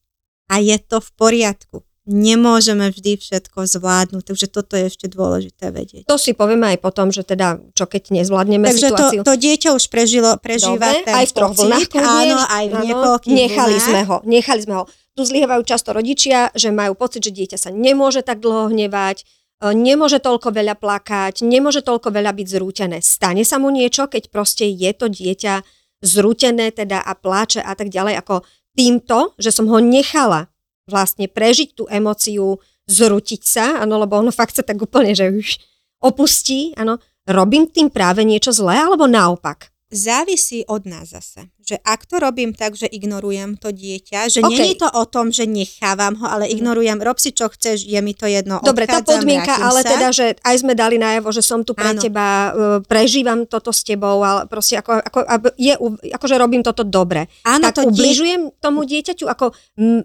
[0.49, 1.77] A je to v poriadku.
[2.09, 6.09] Nemôžeme vždy všetko zvládnuť, takže toto je ešte dôležité vedieť.
[6.09, 9.21] To si povieme aj potom, že teda, čo keď nezvládneme takže situáciu.
[9.21, 11.89] Takže to, to dieťa už prežilo, prežíva Dobre, ten aj v troch vlnách.
[12.01, 13.89] Áno, aj v niekoľkých Nechali vlnách.
[13.93, 14.85] sme ho, nechali sme ho.
[14.89, 19.29] Tu zlievajú často rodičia, že majú pocit, že dieťa sa nemôže tak dlho hnevať,
[19.63, 22.99] nemôže toľko veľa plakať, nemôže toľko veľa byť zrútené.
[23.03, 25.67] Stane sa mu niečo, keď proste je to dieťa
[25.99, 28.47] zrútené teda a pláče a tak ďalej, ako
[28.79, 30.47] týmto, že som ho nechala
[30.87, 35.61] vlastne prežiť tú emóciu, zrútiť sa, áno, lebo ono fakt sa tak úplne, že už
[36.01, 39.69] opustí, áno, robím tým práve niečo zlé, alebo naopak?
[39.89, 41.49] Závisí od nás zase.
[41.65, 44.53] Že ak to robím tak, že ignorujem to dieťa, že okay.
[44.53, 46.53] nie je to o tom, že nechávam ho, ale mhm.
[46.61, 48.61] ignorujem, rob si čo chceš, je mi to jedno.
[48.61, 49.97] Dobre, tá podmienka, ale sa.
[49.97, 52.01] teda, že aj sme dali najavo, že som tu pre Áno.
[52.01, 52.51] teba, e,
[52.85, 55.19] prežívam toto s tebou, ale proste ako, ako,
[55.57, 55.75] je,
[56.13, 57.33] akože robím toto dobre.
[57.49, 58.55] Áno, tak to ubližujem die...
[58.61, 59.57] tomu dieťaťu, ako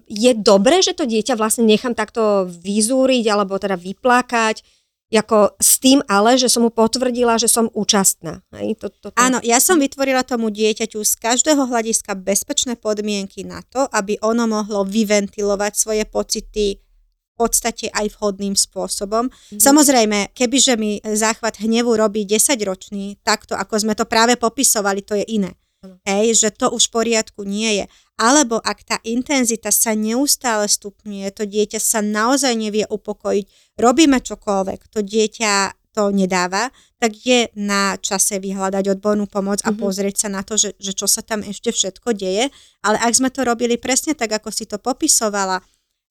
[0.08, 4.64] je dobré, že to dieťa vlastne nechám takto vyzúriť alebo teda vyplakať,
[5.20, 8.42] ako s tým ale, že som mu potvrdila, že som účastná.
[8.58, 9.18] Hej, to, to, to.
[9.20, 14.50] Áno, ja som vytvorila tomu dieťaťu z každého hľadiska bezpečné podmienky na to, aby ono
[14.50, 16.82] mohlo vyventilovať svoje pocity
[17.34, 19.30] v podstate aj vhodným spôsobom.
[19.30, 19.58] Mm.
[19.58, 25.18] Samozrejme, kebyže mi záchvat hnevu robí 10 ročný, takto ako sme to práve popisovali, to
[25.18, 25.54] je iné.
[26.08, 27.86] Hej, že to už v poriadku nie je.
[28.16, 33.46] Alebo ak tá intenzita sa neustále stupňuje, to dieťa sa naozaj nevie upokojiť,
[33.80, 35.54] robíme čokoľvek, to dieťa
[35.94, 39.78] to nedáva, tak je na čase vyhľadať odbornú pomoc a mm-hmm.
[39.78, 42.50] pozrieť sa na to, že, že čo sa tam ešte všetko deje.
[42.82, 45.62] Ale ak sme to robili presne tak, ako si to popisovala,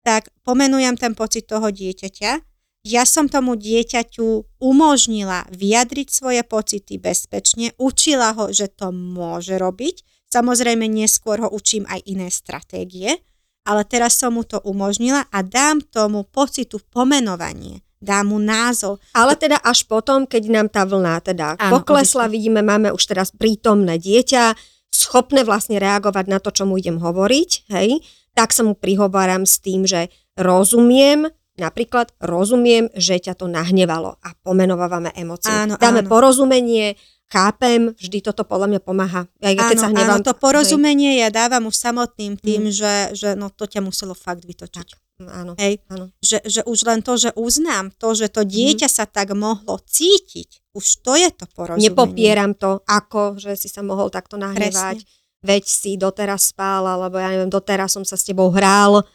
[0.03, 2.43] tak pomenujem ten pocit toho dieťaťa,
[2.87, 10.07] ja som tomu dieťaťu umožnila vyjadriť svoje pocity bezpečne, učila ho, že to môže robiť.
[10.31, 13.21] Samozrejme, neskôr ho učím aj iné stratégie,
[13.69, 19.03] ale teraz som mu to umožnila a dám tomu pocitu pomenovanie dám mu názov.
[19.11, 22.35] Ale teda až potom, keď nám tá vlna teda Áno, poklesla, obyčne.
[22.39, 24.55] vidíme, máme už teraz prítomné dieťa,
[24.87, 27.99] schopné vlastne reagovať na to, čo mu idem hovoriť, hej,
[28.39, 31.27] tak sa mu prihováram s tým, že rozumiem,
[31.59, 35.51] Napríklad rozumiem, že ťa to nahnevalo a pomenovávame emócie.
[35.51, 36.11] Áno, Dáme áno.
[36.15, 36.95] porozumenie,
[37.29, 39.23] chápem, vždy toto podľa mňa pomáha.
[39.45, 41.29] Aj keď áno, sa hnevám, áno, to porozumenie hej.
[41.29, 42.75] ja dávam už samotným tým, mm.
[42.75, 44.89] že, že no to ťa muselo fakt vytočiť.
[44.89, 45.01] Tak.
[45.19, 45.83] Áno, hej?
[45.91, 46.15] áno.
[46.23, 48.95] Že, že už len to, že uznám to, že to dieťa mm.
[48.97, 51.93] sa tak mohlo cítiť, už to je to porozumenie.
[51.93, 55.05] Nepopieram to, ako, že si sa mohol takto nahnevať.
[55.05, 55.17] Presne.
[55.39, 59.07] Veď si doteraz spál, alebo ja neviem, doteraz som sa s tebou hral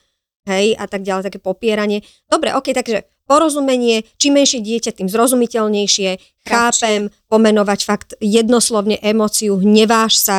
[0.47, 2.03] hej, a tak ďalej, také popieranie.
[2.27, 10.21] Dobre, ok, takže porozumenie, čím menšie dieťa, tým zrozumiteľnejšie, chápem, pomenovať fakt jednoslovne emóciu, hneváš
[10.21, 10.37] sa,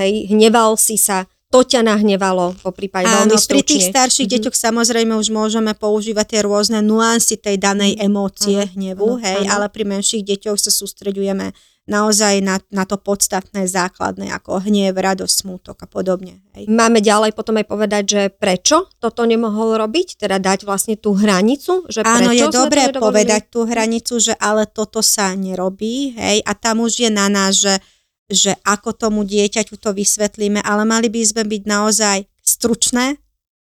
[0.00, 3.50] hej, hneval si sa, to ťa nahnevalo, po prípade Áno, veľmi stručne.
[3.50, 4.42] pri tých starších mm-hmm.
[4.46, 8.00] deťoch samozrejme už môžeme používať tie rôzne nuancy tej danej mhm.
[8.06, 9.50] emócie, áno, hnevu, áno, hej, áno.
[9.58, 11.50] ale pri menších deťoch sa sústreďujeme
[11.90, 16.38] naozaj na, na to podstatné, základné, ako hnev, radosť, smútok a podobne.
[16.54, 16.70] Hej.
[16.70, 21.90] Máme ďalej potom aj povedať, že prečo toto nemohol robiť, teda dať vlastne tú hranicu,
[21.90, 26.86] že Áno, je dobré povedať tú hranicu, že ale toto sa nerobí, hej, a tam
[26.86, 27.82] už je na nás, že,
[28.30, 33.18] že ako tomu dieťaťu to vysvetlíme, ale mali by sme byť naozaj stručné,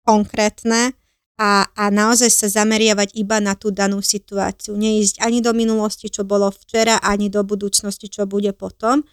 [0.07, 0.95] konkrétne,
[1.35, 4.79] a, a naozaj sa zameriavať iba na tú danú situáciu.
[4.79, 9.03] Neísť ani do minulosti, čo bolo včera, ani do budúcnosti, čo bude potom.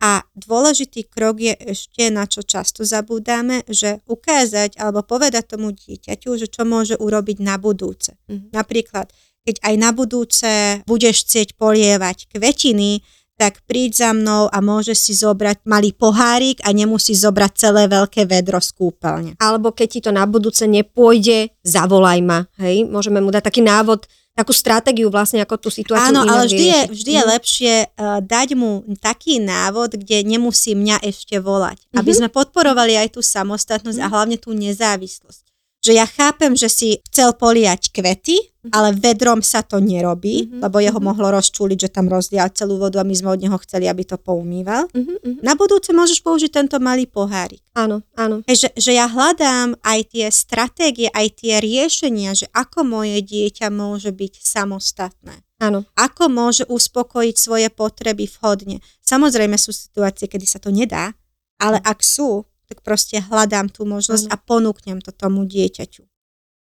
[0.00, 6.40] A dôležitý krok je ešte, na čo často zabúdame, že ukázať alebo povedať tomu dieťaťu,
[6.40, 8.16] že čo môže urobiť na budúce.
[8.28, 8.52] Mm-hmm.
[8.52, 9.12] Napríklad,
[9.44, 10.52] keď aj na budúce
[10.88, 13.04] budeš chcieť polievať kvetiny,
[13.40, 18.28] tak príď za mnou a môže si zobrať malý pohárik a nemusí zobrať celé veľké
[18.28, 19.32] vedro z kúpeľne.
[19.40, 22.44] Alebo keď ti to na budúce nepôjde, zavolaj ma.
[22.60, 22.84] Hej?
[22.84, 24.04] Môžeme mu dať taký návod,
[24.36, 27.30] takú stratégiu vlastne, ako tú situáciu Áno, ale vždy je, vždy je mm.
[27.32, 31.80] lepšie uh, dať mu taký návod, kde nemusí mňa ešte volať.
[31.80, 31.96] Mm-hmm.
[31.96, 32.18] Aby mhm.
[32.20, 34.04] sme podporovali aj tú samostatnosť mm-hmm.
[34.04, 34.14] a mhm.
[34.14, 35.49] hlavne tú nezávislosť
[35.80, 38.72] že ja chápem, že si chcel poliať kvety, mm-hmm.
[38.76, 40.60] ale vedrom sa to nerobí, mm-hmm.
[40.60, 41.08] lebo jeho mm-hmm.
[41.08, 44.20] mohlo rozčúliť, že tam rozdial celú vodu a my sme od neho chceli, aby to
[44.20, 44.92] poumýval.
[44.92, 45.40] Mm-hmm.
[45.40, 47.64] Na budúce môžeš použiť tento malý pohárik.
[47.72, 48.44] Áno, áno.
[48.44, 54.12] Že, že ja hľadám aj tie stratégie, aj tie riešenia, že ako moje dieťa môže
[54.12, 55.40] byť samostatné.
[55.60, 55.88] Áno.
[55.96, 58.80] Ako môže uspokojiť svoje potreby vhodne.
[59.04, 61.12] Samozrejme sú situácie, kedy sa to nedá,
[61.60, 64.32] ale ak sú, tak proste hľadám tú možnosť ano.
[64.32, 66.06] a ponúknem to tomu dieťaťu.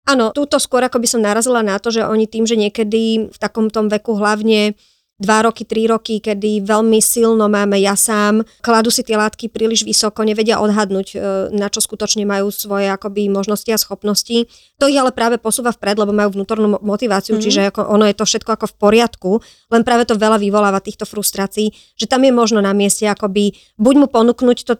[0.05, 3.37] Áno, túto skôr ako by som narazila na to, že oni tým, že niekedy v
[3.39, 4.77] takom tom veku hlavne
[5.15, 9.87] dva roky, tri roky, kedy veľmi silno máme ja sám, kladú si tie látky príliš
[9.87, 11.17] vysoko, nevedia odhadnúť, e,
[11.55, 14.51] na čo skutočne majú svoje akoby možnosti a schopnosti.
[14.75, 17.41] To ich ale práve posúva vpred, lebo majú vnútornú motiváciu, mm.
[17.41, 19.31] čiže ako ono je to všetko ako v poriadku,
[19.71, 23.95] len práve to veľa vyvoláva týchto frustrácií, že tam je možno na mieste akoby buď
[23.95, 24.75] mu ponúknuť to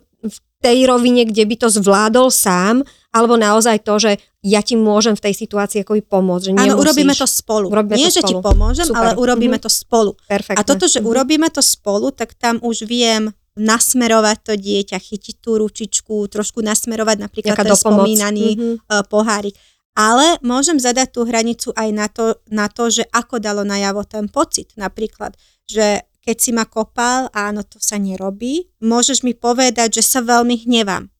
[0.65, 2.81] tej rovine, kde by to zvládol sám,
[3.13, 4.11] alebo naozaj to, že
[4.41, 6.51] ja ti môžem v tej situácii akoby pomôcť.
[6.51, 7.69] Že Áno, urobíme to spolu.
[7.69, 8.29] Urobíme Nie, to že spolu.
[8.29, 8.99] ti pomôžem, Super.
[8.99, 9.65] ale urobíme mm-hmm.
[9.65, 10.11] to spolu.
[10.27, 10.59] Perfektne.
[10.59, 11.11] A toto, že mm-hmm.
[11.13, 17.17] urobíme to spolu, tak tam už viem nasmerovať to dieťa, chytiť tú ručičku, trošku nasmerovať
[17.23, 19.07] napríklad ten spomínaný mm-hmm.
[19.07, 19.55] pohárik.
[19.95, 24.27] Ale môžem zadať tú hranicu aj na to, na to, že ako dalo najavo ten
[24.27, 24.75] pocit.
[24.75, 30.25] Napríklad, že keď si ma kopal, áno, to sa nerobí, môžeš mi povedať, že sa
[30.25, 31.13] veľmi hnevám.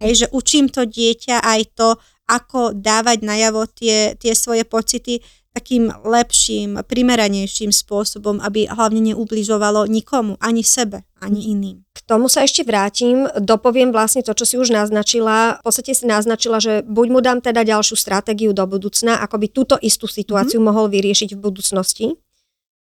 [0.00, 1.88] Hej, že učím to dieťa aj to,
[2.30, 5.18] ako dávať najavo tie, tie svoje pocity
[5.50, 11.82] takým lepším, primeranejším spôsobom, aby hlavne neubližovalo nikomu, ani sebe, ani iným.
[11.90, 15.58] K tomu sa ešte vrátim, dopoviem vlastne to, čo si už naznačila.
[15.58, 19.46] V podstate si naznačila, že buď mu dám teda ďalšiu stratégiu do budúcna, ako by
[19.50, 20.70] túto istú situáciu mm-hmm.
[20.70, 22.06] mohol vyriešiť v budúcnosti.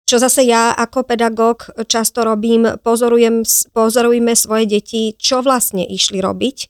[0.05, 3.41] Čo zase ja ako pedagóg často robím, pozorujem,
[3.73, 6.69] pozorujeme svoje deti, čo vlastne išli robiť,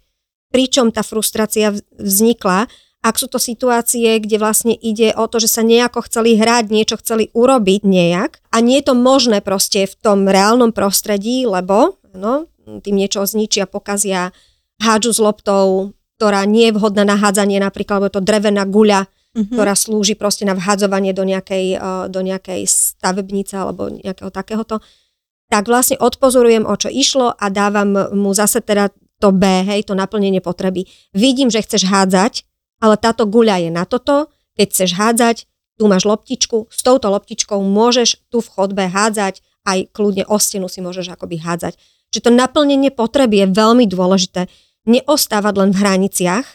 [0.56, 2.72] pričom tá frustrácia vznikla,
[3.06, 6.98] ak sú to situácie, kde vlastne ide o to, že sa nejako chceli hrať, niečo
[6.98, 12.50] chceli urobiť nejak a nie je to možné proste v tom reálnom prostredí, lebo no,
[12.66, 14.34] tým niečo zničia, pokazia,
[14.82, 19.06] hádžu s loptou, ktorá nie je vhodná na hádzanie, napríklad, lebo je to drevená guľa,
[19.36, 19.52] mm-hmm.
[19.52, 24.80] ktorá slúži proste na vhadzovanie do nejakej, uh, do nejakej stavebnice alebo nejakého takéhoto,
[25.52, 28.90] tak vlastne odpozorujem, o čo išlo a dávam mu zase teda
[29.22, 30.88] to B, hej, to naplnenie potreby.
[31.14, 32.44] Vidím, že chceš hádzať,
[32.82, 35.38] ale táto guľa je na toto, keď chceš hádzať,
[35.76, 40.72] tu máš loptičku, s touto loptičkou môžeš tu v chodbe hádzať, aj kľudne o stenu
[40.72, 41.76] si môžeš akoby hádzať.
[42.12, 44.48] Čiže to naplnenie potreby je veľmi dôležité.
[44.86, 46.48] Neostávať len v hraniciach,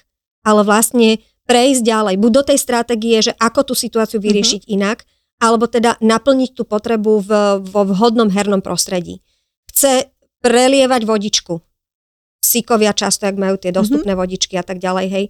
[0.46, 1.20] ale vlastne
[1.50, 4.24] prejsť ďalej, buď do tej stratégie, že ako tú situáciu mhm.
[4.30, 4.76] vyriešiť mm-hmm.
[4.78, 5.02] inak,
[5.42, 7.30] alebo teda naplniť tú potrebu v,
[7.64, 9.24] vo vhodnom hernom prostredí.
[9.72, 10.12] Chce
[10.44, 11.58] prelievať vodičku.
[12.40, 14.22] Síkovia často, ak majú tie dostupné mm-hmm.
[14.22, 15.24] vodičky a tak ďalej, hej.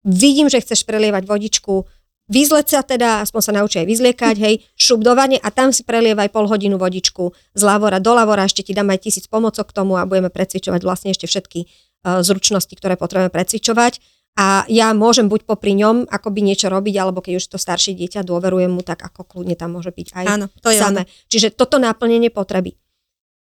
[0.00, 1.84] Vidím, že chceš prelievať vodičku,
[2.32, 6.48] vyzleť sa teda, aspoň sa naučí aj vyzliekať, hej, šubdovanie a tam si prelievaj pol
[6.48, 10.08] hodinu vodičku z lavora do lavora, ešte ti dám aj tisíc pomocok k tomu a
[10.08, 15.74] budeme precvičovať vlastne ešte všetky uh, zručnosti, ktoré potrebujeme precvičovať a ja môžem buď popri
[15.76, 19.58] ňom akoby niečo robiť, alebo keď už to staršie dieťa dôverujem mu, tak ako kľudne
[19.58, 21.02] tam môže byť aj Áno, to je samé.
[21.04, 21.28] Ono.
[21.28, 22.78] Čiže toto náplnenie potreby.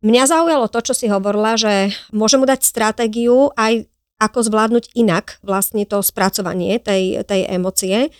[0.01, 3.85] Mňa zaujalo to, čo si hovorila, že môžem mu dať stratégiu aj
[4.21, 8.13] ako zvládnuť inak vlastne to spracovanie tej, tej emócie.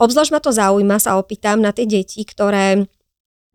[0.00, 2.88] Obzvlášť ma to zaujíma, sa opýtam na tie deti, ktoré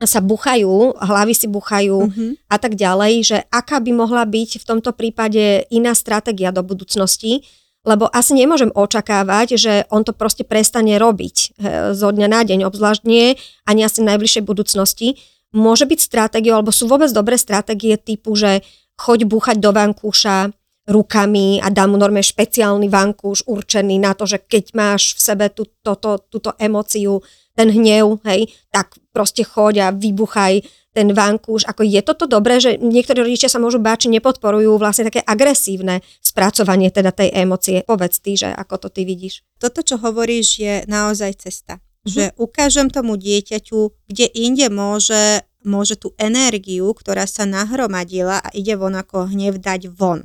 [0.04, 2.32] sa buchajú, hlavy si buchajú mm-hmm.
[2.52, 7.48] a tak ďalej, že aká by mohla byť v tomto prípade iná stratégia do budúcnosti,
[7.86, 11.54] lebo asi nemôžem očakávať, že on to proste prestane robiť
[11.94, 13.38] zo dňa na deň, obzvlášť nie,
[13.70, 15.22] ani asi v najbližšej budúcnosti.
[15.54, 18.66] Môže byť stratégiou, alebo sú vôbec dobré stratégie typu, že
[18.98, 20.52] choď búchať do vankúša
[20.86, 25.46] rukami a dám mu normálne špeciálny vankúš určený na to, že keď máš v sebe
[25.50, 27.26] tú, toto, túto emóciu,
[27.58, 30.62] ten hnev, hej, tak proste choď a vybuchaj
[30.96, 31.68] ten vankúš.
[31.68, 36.00] Ako je toto dobré, že niektorí rodičia sa môžu báť, či nepodporujú vlastne také agresívne
[36.24, 37.84] spracovanie teda tej emócie.
[37.84, 39.44] Povedz ty, že ako to ty vidíš.
[39.60, 41.84] Toto, čo hovoríš, je naozaj cesta.
[41.84, 42.08] Mm-hmm.
[42.16, 48.80] Že ukážem tomu dieťaťu, kde inde môže, môže tú energiu, ktorá sa nahromadila a ide
[48.80, 50.24] von ako hnev dať von.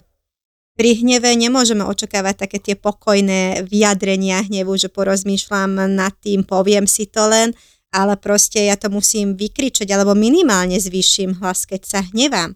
[0.78, 7.04] Pri hneve nemôžeme očakávať také tie pokojné vyjadrenia hnevu, že porozmýšľam nad tým, poviem si
[7.04, 7.52] to len,
[7.90, 12.54] ale proste ja to musím vykričať alebo minimálne zvýšim hlas, keď sa hnevám.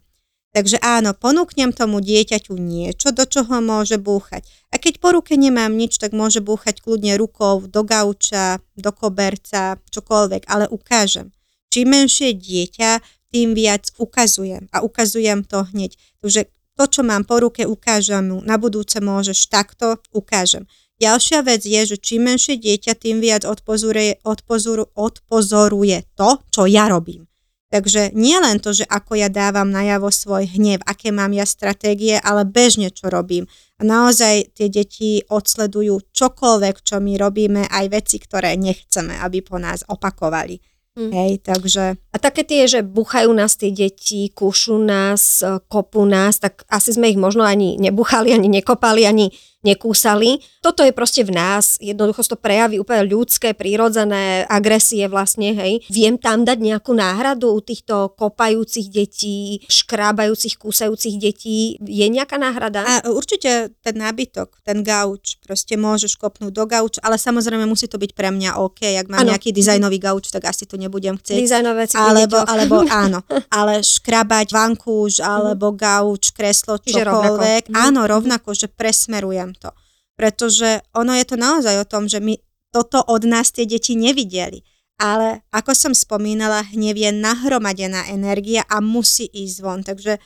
[0.55, 4.47] Takže áno, ponúknem tomu dieťaťu niečo, do čoho môže búchať.
[4.71, 9.83] A keď po ruke nemám nič, tak môže búchať kľudne rukou do gauča, do koberca,
[9.91, 11.35] čokoľvek, ale ukážem.
[11.75, 13.03] Čím menšie dieťa,
[13.35, 14.71] tým viac ukazujem.
[14.71, 15.99] A ukazujem to hneď.
[16.23, 16.47] Takže
[16.79, 18.39] to, čo mám po ruke, ukážem mu.
[18.47, 20.71] Na budúce môžeš takto, ukážem.
[21.03, 26.87] Ďalšia vec je, že čím menšie dieťa, tým viac odpozoruje, odpozoru, odpozoruje to, čo ja
[26.87, 27.27] robím.
[27.75, 32.23] Takže nie len to, že ako ja dávam najavo svoj hnev, aké mám ja stratégie,
[32.23, 33.51] ale bežne čo robím.
[33.79, 39.59] A naozaj tie deti odsledujú čokoľvek, čo my robíme, aj veci, ktoré nechceme, aby po
[39.59, 40.63] nás opakovali.
[40.95, 41.11] Mm.
[41.11, 41.99] Hej, takže...
[42.15, 46.95] A také tie, že buchajú nás tie deti, kúšu nás, e, kopú nás, tak asi
[46.95, 49.35] sme ich možno ani nebuchali, ani nekopali, ani
[49.65, 50.45] nekúsali.
[50.61, 55.85] Toto je proste v nás, jednoducho to prejaví úplne ľudské, prírodzené agresie vlastne, hej.
[55.89, 61.81] Viem tam dať nejakú náhradu u týchto kopajúcich detí, škrábajúcich, kúsajúcich detí.
[61.81, 62.85] Je nejaká náhrada?
[62.85, 67.97] A určite ten nábytok, ten gauč, proste môžeš kopnúť do gauč, ale samozrejme musí to
[67.97, 68.81] byť pre mňa OK.
[69.01, 69.33] Ak mám ano.
[69.33, 71.41] nejaký dizajnový gauč, tak asi to nebudem chcieť.
[71.41, 77.71] Dizajnové veci alebo, alebo áno, ale škrabať vankúš alebo gauč, kreslo, čokoľvek.
[77.71, 77.79] Rovnako.
[77.79, 79.71] Áno, rovnako, že presmerujem to.
[80.15, 82.39] Pretože ono je to naozaj o tom, že my
[82.75, 84.63] toto od nás tie deti nevideli.
[84.99, 89.83] Ale ako som spomínala, hnev je nahromadená energia a musí ísť von.
[89.83, 90.23] Takže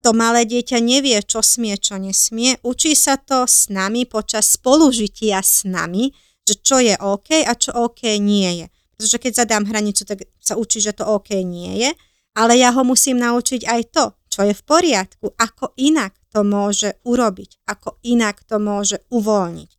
[0.00, 2.56] to malé dieťa nevie, čo smie, čo nesmie.
[2.64, 6.12] Učí sa to s nami počas spolužitia s nami,
[6.46, 8.66] že čo je OK a čo OK nie je.
[8.96, 11.90] Pretože keď zadám hranicu, tak sa učí, že to OK nie je.
[12.36, 17.00] Ale ja ho musím naučiť aj to, čo je v poriadku, ako inak to môže
[17.00, 19.70] urobiť, ako inak to môže uvoľniť.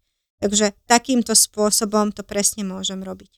[0.41, 3.37] Takže takýmto spôsobom to presne môžem robiť.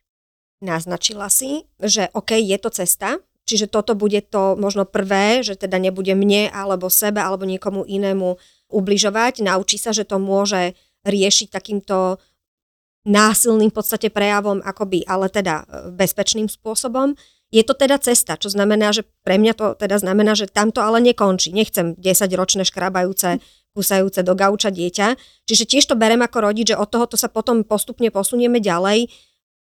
[0.63, 5.75] Naznačila si, že OK, je to cesta, čiže toto bude to možno prvé, že teda
[5.83, 8.39] nebude mne alebo sebe alebo niekomu inému
[8.71, 9.43] ubližovať.
[9.43, 12.23] Naučí sa, že to môže riešiť takýmto
[13.03, 17.15] násilným v podstate prejavom, akoby, ale teda e, bezpečným spôsobom.
[17.49, 21.01] Je to teda cesta, čo znamená, že pre mňa to teda znamená, že tamto ale
[21.01, 21.49] nekončí.
[21.49, 23.41] Nechcem 10-ročné škrabajúce,
[23.73, 25.17] kusajúce do gauča dieťa.
[25.49, 29.09] Čiže tiež to berem ako rodič, že od tohoto sa potom postupne posunieme ďalej.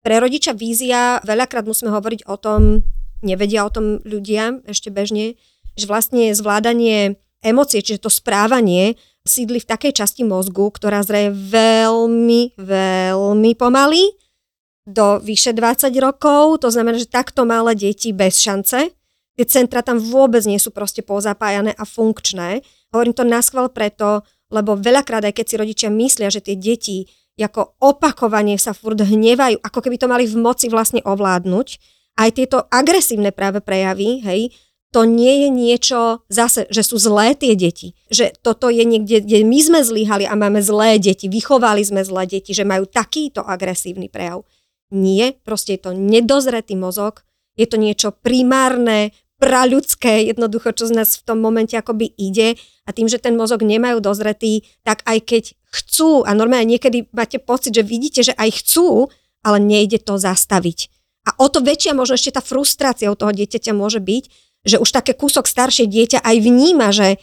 [0.03, 2.87] Pre rodiča vízia, veľakrát musíme hovoriť o tom,
[3.22, 5.35] nevedia o tom ľudia ešte bežne,
[5.74, 8.95] že vlastne zvládanie emócie, čiže to správanie
[9.26, 14.22] sídli v takej časti mozgu, ktorá zraje veľmi, veľmi pomaly
[14.87, 18.91] do vyše 20 rokov, to znamená, že takto malé deti bez šance.
[19.33, 22.61] Tie centra tam vôbec nie sú proste pozapájané a funkčné.
[22.93, 27.09] Hovorím to naskval preto, lebo veľakrát aj keď si rodičia myslia, že tie deti
[27.43, 31.68] ako opakovanie sa furt hnevajú, ako keby to mali v moci vlastne ovládnuť,
[32.22, 34.55] aj tieto agresívne práve prejavy, hej,
[34.93, 37.97] to nie je niečo zase, že sú zlé tie deti.
[38.12, 42.28] Že toto je niekde, kde my sme zlyhali a máme zlé deti, vychovali sme zlé
[42.28, 44.45] deti, že majú takýto agresívny prejav.
[44.93, 47.24] Nie, proste je to nedozretý mozog,
[47.57, 52.55] je to niečo primárne, praľudské, jednoducho, čo z nás v tom momente akoby ide
[52.86, 57.43] a tým, že ten mozog nemajú dozretý, tak aj keď chcú a normálne niekedy máte
[57.43, 59.11] pocit, že vidíte, že aj chcú,
[59.43, 60.86] ale nejde to zastaviť.
[61.26, 64.24] A o to väčšia možno ešte tá frustrácia u toho dieťaťa môže byť,
[64.62, 67.18] že už také kúsok staršie dieťa aj vníma, že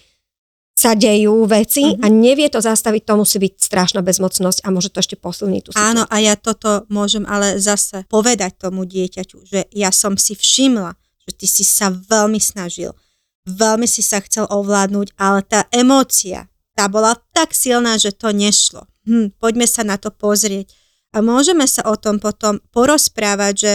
[0.79, 2.03] sa dejú veci mm-hmm.
[2.03, 5.69] a nevie to zastaviť, to musí byť strašná bezmocnosť a môže to ešte posilniť tú
[5.75, 5.91] situáciu.
[5.91, 10.95] Áno, a ja toto môžem ale zase povedať tomu dieťaťu, že ja som si všimla,
[11.27, 12.95] že ty si sa veľmi snažil,
[13.43, 16.47] veľmi si sa chcel ovládnuť, ale tá emócia,
[16.79, 18.87] tá bola tak silná, že to nešlo.
[19.03, 20.71] Hm, poďme sa na to pozrieť.
[21.11, 23.71] A môžeme sa o tom potom porozprávať, že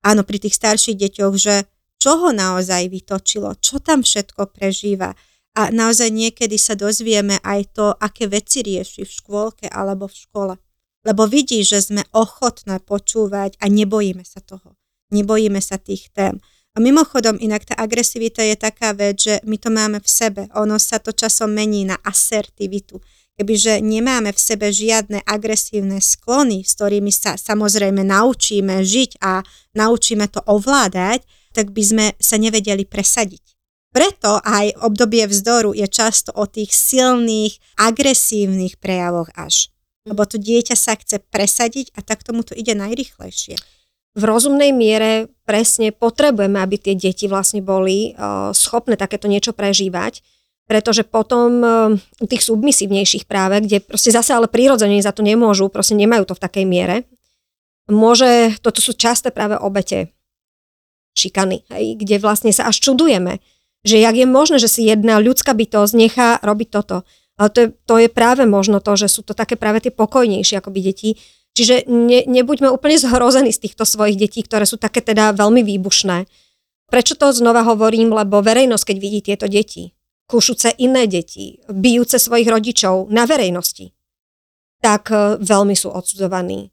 [0.00, 1.68] áno, pri tých starších deťoch, že
[1.98, 5.18] čo ho naozaj vytočilo, čo tam všetko prežíva
[5.58, 10.54] a naozaj niekedy sa dozvieme aj to, aké veci rieši v škôlke alebo v škole.
[11.02, 14.78] Lebo vidí, že sme ochotné počúvať a nebojíme sa toho.
[15.10, 16.38] Nebojíme sa tých tém.
[16.74, 20.46] A mimochodom, inak tá agresivita je taká vec, že my to máme v sebe.
[20.54, 23.02] Ono sa to časom mení na asertivitu.
[23.34, 29.42] Kebyže nemáme v sebe žiadne agresívne sklony, s ktorými sa samozrejme naučíme žiť a
[29.74, 33.47] naučíme to ovládať, tak by sme sa nevedeli presadiť.
[33.88, 39.72] Preto aj obdobie vzdoru je často o tých silných, agresívnych prejavoch až.
[40.04, 43.56] Lebo to dieťa sa chce presadiť a tak tomu to ide najrychlejšie.
[44.18, 50.20] V rozumnej miere presne potrebujeme, aby tie deti vlastne boli uh, schopné takéto niečo prežívať,
[50.68, 55.96] pretože potom uh, tých submisívnejších práve, kde proste zase ale prírodzene za to nemôžu, proste
[55.96, 56.96] nemajú to v takej miere,
[57.88, 60.12] môže, toto sú časté práve obete
[61.16, 63.40] šikany, hej, kde vlastne sa až čudujeme,
[63.88, 67.08] že jak je možné, že si jedna ľudská bytosť nechá robiť toto.
[67.40, 70.60] Ale to je, to je práve možno to, že sú to také práve tie pokojnejšie
[70.60, 71.10] akoby deti.
[71.56, 76.28] Čiže ne, nebuďme úplne zhrození z týchto svojich detí, ktoré sú také teda veľmi výbušné.
[76.92, 78.12] Prečo to znova hovorím?
[78.12, 79.96] Lebo verejnosť, keď vidí tieto deti,
[80.28, 83.96] kúšuce iné deti, bijúce svojich rodičov na verejnosti,
[84.84, 86.70] tak e, veľmi sú odsudzovaní.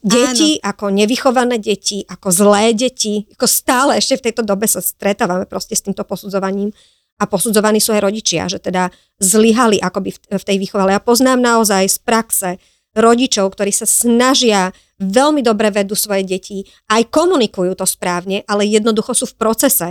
[0.00, 0.70] Deti Áno.
[0.70, 5.76] ako nevychované deti, ako zlé deti, ako stále ešte v tejto dobe sa stretávame proste
[5.76, 6.72] s týmto posudzovaním
[7.18, 8.90] a posudzovaní sú aj rodičia, že teda
[9.22, 10.82] zlyhali akoby v tej výchove.
[10.82, 12.50] Ale ja poznám naozaj z praxe
[12.94, 19.14] rodičov, ktorí sa snažia, veľmi dobre vedú svoje deti, aj komunikujú to správne, ale jednoducho
[19.14, 19.88] sú v procese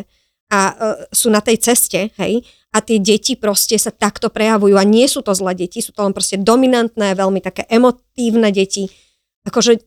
[0.51, 0.75] a uh,
[1.11, 5.21] sú na tej ceste, hej, a tie deti proste sa takto prejavujú a nie sú
[5.21, 8.89] to zlé deti, sú to len proste dominantné, veľmi také emotívne deti.
[9.43, 9.83] Akože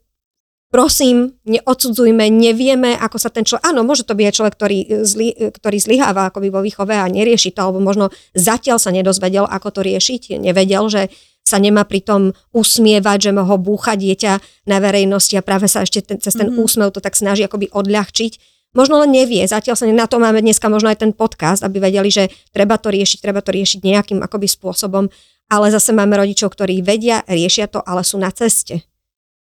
[0.71, 5.29] prosím, neodsudzujme, nevieme, ako sa ten človek, áno, môže to byť aj človek, ktorý, zli,
[5.33, 9.81] ktorý zlyháva akoby vo výchove a nerieši to, alebo možno zatiaľ sa nedozvedel, ako to
[9.87, 11.09] riešiť, nevedel, že
[11.47, 16.19] sa nemá pritom usmievať, že ho búcha dieťa na verejnosti a práve sa ešte ten,
[16.19, 16.65] cez ten mm-hmm.
[16.67, 20.69] úsmev to tak snaží akoby odľahčiť možno len nevie, zatiaľ sa na to máme dneska
[20.69, 24.45] možno aj ten podcast, aby vedeli, že treba to riešiť, treba to riešiť nejakým akoby
[24.45, 25.09] spôsobom,
[25.49, 28.85] ale zase máme rodičov, ktorí vedia, riešia to, ale sú na ceste.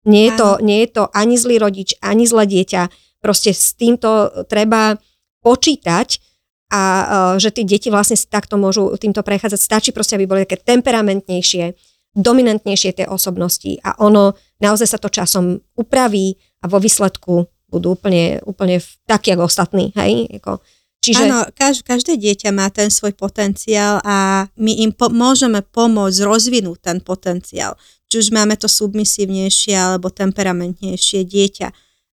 [0.07, 2.89] Nie je, to, nie je to ani zlý rodič, ani zlé dieťa.
[3.19, 4.95] Proste s týmto treba
[5.43, 6.23] počítať
[6.69, 9.61] a uh, že tie deti vlastne si takto môžu týmto prechádzať.
[9.61, 11.75] Stačí proste, aby boli také temperamentnejšie,
[12.15, 18.41] dominantnejšie tie osobnosti a ono naozaj sa to časom upraví a vo výsledku budú úplne,
[18.49, 20.29] úplne takí ako ostatní, hej?
[20.41, 20.61] Jako,
[20.99, 21.31] Čiže...
[21.31, 26.79] Áno, kaž, každé dieťa má ten svoj potenciál a my im po, môžeme pomôcť rozvinúť
[26.83, 27.79] ten potenciál.
[28.09, 31.69] Či už máme to submisívnejšie alebo temperamentnejšie dieťa.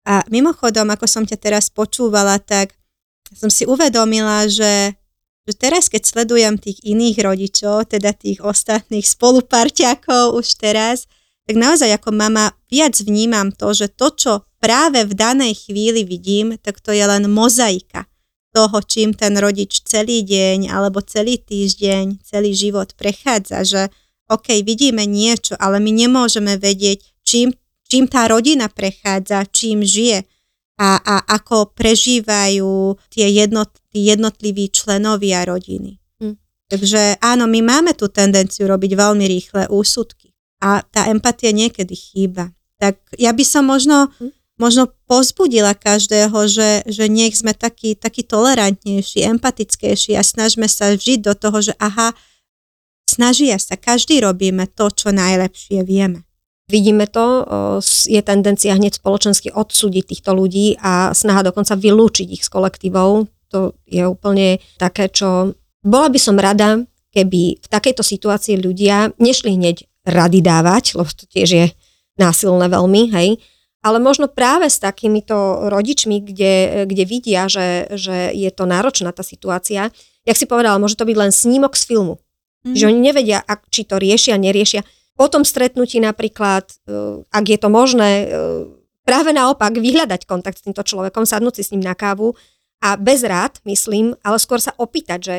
[0.05, 2.77] A mimochodom, ako som ťa teraz počúvala, tak
[3.33, 4.99] som si uvedomila, že,
[5.49, 11.09] že teraz, keď sledujem tých iných rodičov, teda tých ostatných spoluparťakov už teraz,
[11.45, 16.57] tak naozaj ako mama viac vnímam to, že to, čo práve v danej chvíli vidím,
[16.57, 18.09] tak to je len mozaika
[18.55, 23.83] toho, čím ten rodič celý deň alebo celý týždeň, celý život prechádza, že
[24.31, 27.53] OK, vidíme niečo, ale my nemôžeme vedieť, čím,
[27.85, 30.25] čím tá rodina prechádza, čím žije
[30.81, 36.01] a, a ako prežívajú tie jednot, jednotliví členovia rodiny.
[36.19, 36.35] Hm.
[36.73, 40.33] Takže áno, my máme tú tendenciu robiť veľmi rýchle úsudky
[40.65, 42.51] a tá empatia niekedy chýba.
[42.81, 48.23] Tak ja by som možno hm možno pozbudila každého, že, že nech sme takí, takí
[48.23, 52.15] tolerantnejší, empatickejší a snažme sa vžiť do toho, že aha,
[53.15, 56.27] snažia sa, každý robíme to, čo najlepšie vieme.
[56.67, 57.45] Vidíme to,
[58.09, 63.29] je tendencia hneď spoločensky odsúdiť týchto ľudí a snaha dokonca vylúčiť ich z kolektívov.
[63.53, 65.53] To je úplne také, čo...
[65.85, 66.81] Bola by som rada,
[67.13, 71.67] keby v takejto situácii ľudia nešli hneď rady dávať, lebo to tiež je
[72.17, 73.37] násilné veľmi, hej,
[73.85, 79.21] ale možno práve s takýmito rodičmi, kde, kde vidia, že, že je to náročná tá
[79.21, 79.93] situácia,
[80.25, 82.24] jak si povedala, môže to byť len snímok z filmu.
[82.65, 82.75] Mm.
[82.75, 84.83] Že oni nevedia, ak, či to riešia, neriešia.
[85.15, 88.27] Po tom stretnutí napríklad, e, ak je to možné, e,
[89.05, 92.35] práve naopak vyhľadať kontakt s týmto človekom, sadnúť si s ním na kávu
[92.81, 95.37] a bez rád, myslím, ale skôr sa opýtať, že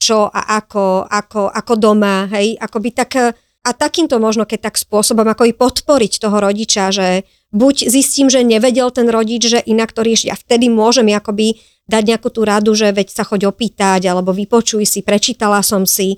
[0.00, 4.80] čo a ako, ako, ako doma, hej, ako by tak a takýmto možno, keď tak
[4.80, 9.92] spôsobom, ako i podporiť toho rodiča, že buď zistím, že nevedel ten rodič, že inak
[9.92, 14.08] to rieši a vtedy môžem akoby dať nejakú tú radu, že veď sa choď opýtať,
[14.08, 16.16] alebo vypočuj si, prečítala som si.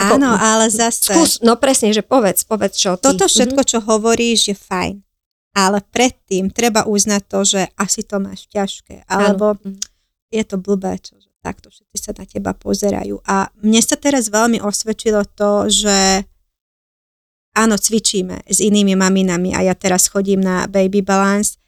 [0.00, 1.12] Áno, ale zase...
[1.12, 3.12] Skús, no presne, že povedz, povedz čo ty.
[3.12, 3.68] Toto všetko, mhm.
[3.68, 4.96] čo hovoríš, je fajn.
[5.52, 9.04] Ale predtým treba uznať to, že asi to máš ťažké.
[9.04, 9.76] Alebo Áno.
[10.32, 13.20] je to blbé, čo, že takto všetci sa na teba pozerajú.
[13.28, 16.24] A mne sa teraz veľmi osvedčilo to, že
[17.52, 21.60] áno, cvičíme s inými maminami a ja teraz chodím na baby balance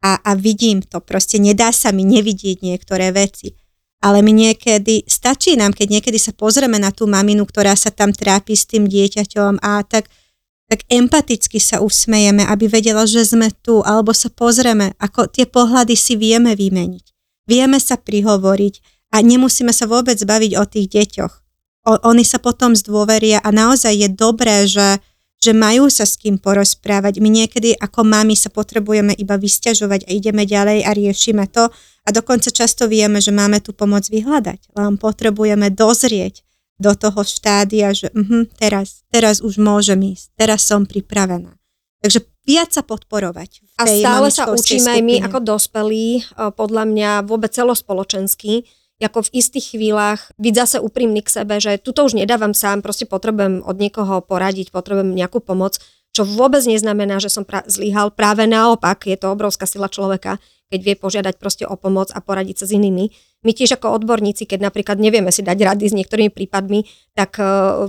[0.00, 3.52] a, a vidím to, proste nedá sa mi nevidieť niektoré veci.
[4.04, 8.12] Ale my niekedy, stačí nám, keď niekedy sa pozrieme na tú maminu, ktorá sa tam
[8.12, 10.12] trápi s tým dieťaťom a tak,
[10.66, 15.94] tak empaticky sa usmejeme, aby vedela, že sme tu, alebo sa pozrieme, ako tie pohľady
[15.94, 17.04] si vieme vymeniť.
[17.46, 18.74] Vieme sa prihovoriť
[19.14, 21.34] a nemusíme sa vôbec baviť o tých deťoch.
[21.86, 24.98] O, oni sa potom zdôveria a naozaj je dobré, že,
[25.46, 27.22] že majú sa s kým porozprávať.
[27.22, 31.70] My niekedy ako mami sa potrebujeme iba vysťažovať a ideme ďalej a riešime to
[32.02, 34.74] a dokonca často vieme, že máme tú pomoc vyhľadať.
[34.74, 36.42] Len potrebujeme dozrieť
[36.82, 41.54] do toho štádia, že uh, teraz, teraz už môžem ísť, teraz som pripravená.
[42.02, 43.64] Takže viac sa podporovať.
[43.80, 46.22] A stále sa učíme aj my ako dospelí,
[46.54, 48.68] podľa mňa vôbec celospoločensky,
[49.02, 53.04] ako v istých chvíľach byť zase úprimný k sebe, že tuto už nedávam sám, proste
[53.04, 55.76] potrebujem od niekoho poradiť, potrebujem nejakú pomoc,
[56.16, 58.08] čo vôbec neznamená, že som pra- zlyhal.
[58.08, 60.40] Práve naopak, je to obrovská sila človeka,
[60.72, 63.12] keď vie požiadať proste o pomoc a poradiť sa s inými.
[63.44, 67.44] My tiež ako odborníci, keď napríklad nevieme si dať rady s niektorými prípadmi, tak e,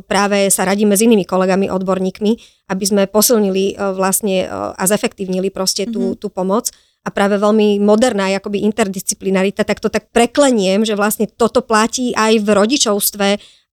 [0.06, 2.32] práve sa radíme s inými kolegami, odborníkmi,
[2.70, 6.22] aby sme posilnili e, vlastne e, a zefektívnili proste tú, mm-hmm.
[6.22, 6.70] tú pomoc
[7.08, 12.44] a práve veľmi moderná akoby interdisciplinarita, tak to tak prekleniem, že vlastne toto platí aj
[12.44, 13.28] v rodičovstve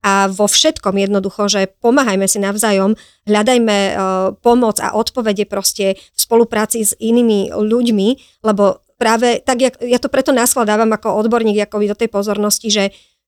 [0.05, 2.95] a vo všetkom jednoducho, že pomáhajme si navzájom,
[3.27, 3.97] hľadajme uh,
[4.39, 8.09] pomoc a odpovede proste v spolupráci s inými ľuďmi,
[8.45, 12.85] lebo práve tak, jak, ja to preto naskladávam ako odborník ako do tej pozornosti, že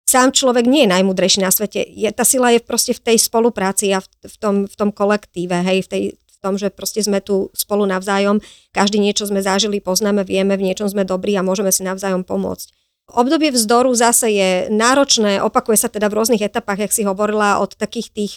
[0.07, 1.83] sám človek nie je najmudrejší na svete.
[1.83, 5.65] Je, tá sila je proste v tej spolupráci a v, v, tom, v tom kolektíve,
[5.67, 6.03] hej, v, tej,
[6.47, 8.39] tom, že proste sme tu spolu navzájom,
[8.71, 12.71] každý niečo sme zažili, poznáme, vieme, v niečom sme dobrí a môžeme si navzájom pomôcť.
[13.11, 17.75] Obdobie vzdoru zase je náročné, opakuje sa teda v rôznych etapách, jak si hovorila, od
[17.75, 18.33] takých tých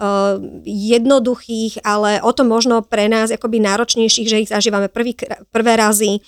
[0.00, 0.36] uh,
[0.68, 5.16] jednoduchých, ale o to možno pre nás akoby náročnejších, že ich zažívame prvý,
[5.52, 6.20] prvé razy,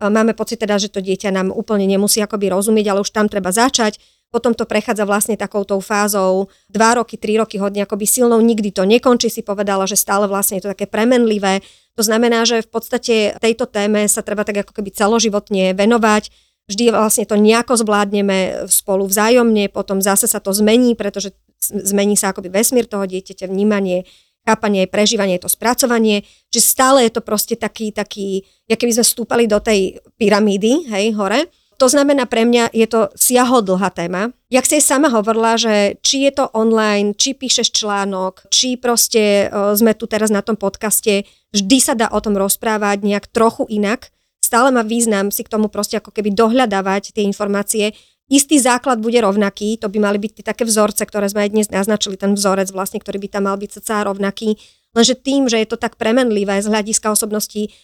[0.00, 3.52] Máme pocit teda, že to dieťa nám úplne nemusí akoby rozumieť, ale už tam treba
[3.52, 4.00] začať.
[4.30, 8.86] Potom to prechádza vlastne takouto fázou 2 roky, 3 roky hodne akoby silnou, nikdy to
[8.86, 11.58] nekončí, si povedala, že stále vlastne je to také premenlivé.
[11.98, 16.30] To znamená, že v podstate tejto téme sa treba tak ako keby celoživotne venovať.
[16.70, 22.30] Vždy vlastne to nejako zvládneme spolu vzájomne, potom zase sa to zmení, pretože zmení sa
[22.30, 24.06] akoby vesmír toho dieťaťa, vnímanie,
[24.46, 29.44] chápanie, prežívanie, to spracovanie, že stále je to proste taký, taký, ja keby sme vstúpali
[29.50, 31.50] do tej pyramídy, hej, hore,
[31.80, 34.36] to znamená pre mňa, je to siahodlhá téma.
[34.52, 39.72] Jak si sama hovorila, že či je to online, či píšeš článok, či proste uh,
[39.72, 41.24] sme tu teraz na tom podcaste,
[41.56, 44.12] vždy sa dá o tom rozprávať nejak trochu inak.
[44.44, 47.96] Stále má význam si k tomu proste ako keby dohľadávať tie informácie
[48.30, 51.66] Istý základ bude rovnaký, to by mali byť tie také vzorce, ktoré sme aj dnes
[51.66, 54.54] naznačili, ten vzorec vlastne, ktorý by tam mal byť cca rovnaký.
[54.94, 57.74] Lenže tým, že je to tak premenlivé z hľadiska osobnosti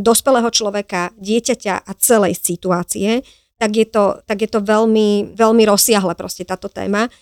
[0.00, 3.20] dospelého človeka, dieťaťa a celej situácie,
[3.60, 7.12] tak je to, tak je to veľmi, veľmi rozsiahle proste táto téma.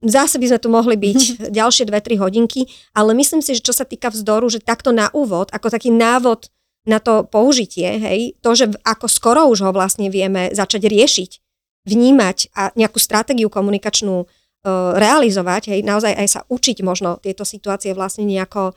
[0.00, 1.20] Zase by sme tu mohli byť
[1.60, 2.64] ďalšie 2-3 hodinky,
[2.96, 6.48] ale myslím si, že čo sa týka vzdoru, že takto na úvod, ako taký návod
[6.88, 11.30] na to použitie, hej, to, že ako skoro už ho vlastne vieme začať riešiť,
[11.84, 17.92] vnímať a nejakú stratégiu komunikačnú uh, realizovať, hej, naozaj aj sa učiť možno tieto situácie
[17.92, 18.72] vlastne nejako,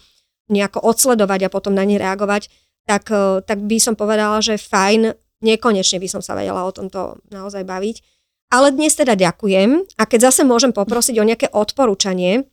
[0.52, 2.52] nejako odsledovať a potom na ne reagovať,
[2.84, 7.20] tak, uh, tak by som povedala, že fajn, nekonečne by som sa vedela o tomto
[7.32, 8.02] naozaj baviť.
[8.54, 12.46] Ale dnes teda ďakujem a keď zase môžem poprosiť o nejaké odporúčanie,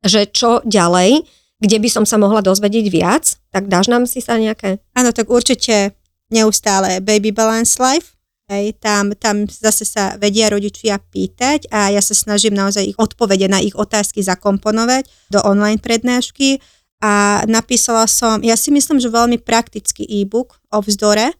[0.00, 1.26] že čo ďalej,
[1.58, 4.80] kde by som sa mohla dozvedieť viac, tak dáš nám si sa nejaké?
[4.94, 5.98] Áno, tak určite
[6.32, 12.16] neustále Baby Balance Life, Hej, tam, tam zase sa vedia rodičia pýtať a ja sa
[12.16, 16.56] snažím naozaj ich odpovede na ich otázky zakomponovať do online prednášky
[16.98, 21.30] a napísala som, ja si myslím, že veľmi praktický e-book o vzdore.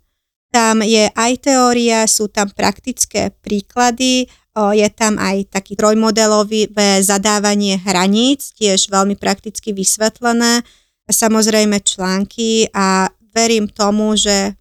[0.54, 8.54] Tam je aj teória, sú tam praktické príklady, je tam aj taký trojmodelový zadávanie hraníc,
[8.58, 10.66] tiež veľmi prakticky vysvetlené,
[11.06, 14.58] samozrejme články a verím tomu, že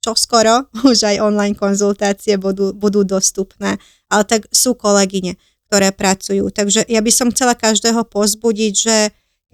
[0.00, 3.76] čo skoro už aj online konzultácie budú, budú dostupné,
[4.06, 5.34] ale tak sú kolegyne,
[5.66, 6.54] ktoré pracujú.
[6.54, 8.96] Takže ja by som chcela každého pozbudiť, že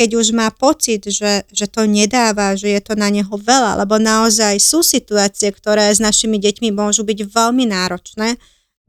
[0.03, 4.03] keď už má pocit, že, že to nedáva, že je to na neho veľa, lebo
[4.03, 8.35] naozaj sú situácie, ktoré s našimi deťmi môžu byť veľmi náročné,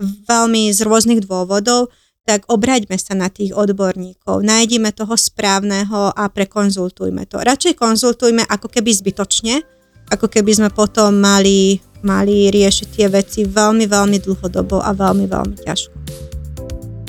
[0.01, 1.93] veľmi z rôznych dôvodov,
[2.25, 7.37] tak obraťme sa na tých odborníkov, nájdime toho správneho a prekonzultujme to.
[7.37, 9.61] Radšej konzultujme ako keby zbytočne,
[10.09, 15.55] ako keby sme potom mali, mali riešiť tie veci veľmi, veľmi dlhodobo a veľmi, veľmi
[15.61, 16.32] ťažko.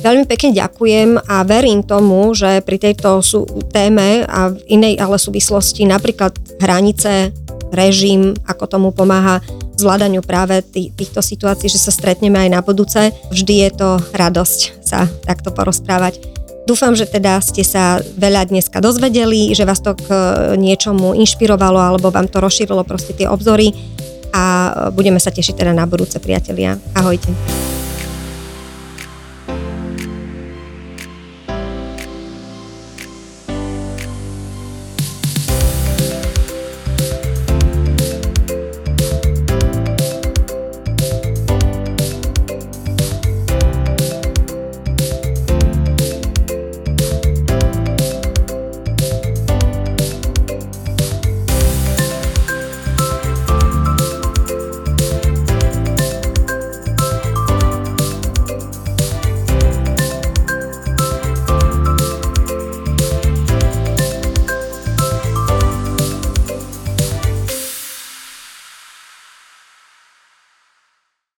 [0.05, 5.17] Veľmi pekne ďakujem a verím tomu, že pri tejto sú, téme a v inej ale
[5.17, 7.33] súvislosti napríklad hranice,
[7.73, 9.41] režim, ako tomu pomáha
[9.81, 13.17] zvládaniu práve tý, týchto situácií, že sa stretneme aj na budúce.
[13.33, 16.21] Vždy je to radosť sa takto porozprávať.
[16.69, 20.09] Dúfam, že teda ste sa veľa dneska dozvedeli, že vás to k
[20.61, 23.73] niečomu inšpirovalo alebo vám to rozšírilo proste tie obzory
[24.37, 26.77] a budeme sa tešiť teda na budúce priatelia.
[26.93, 27.33] Ahojte.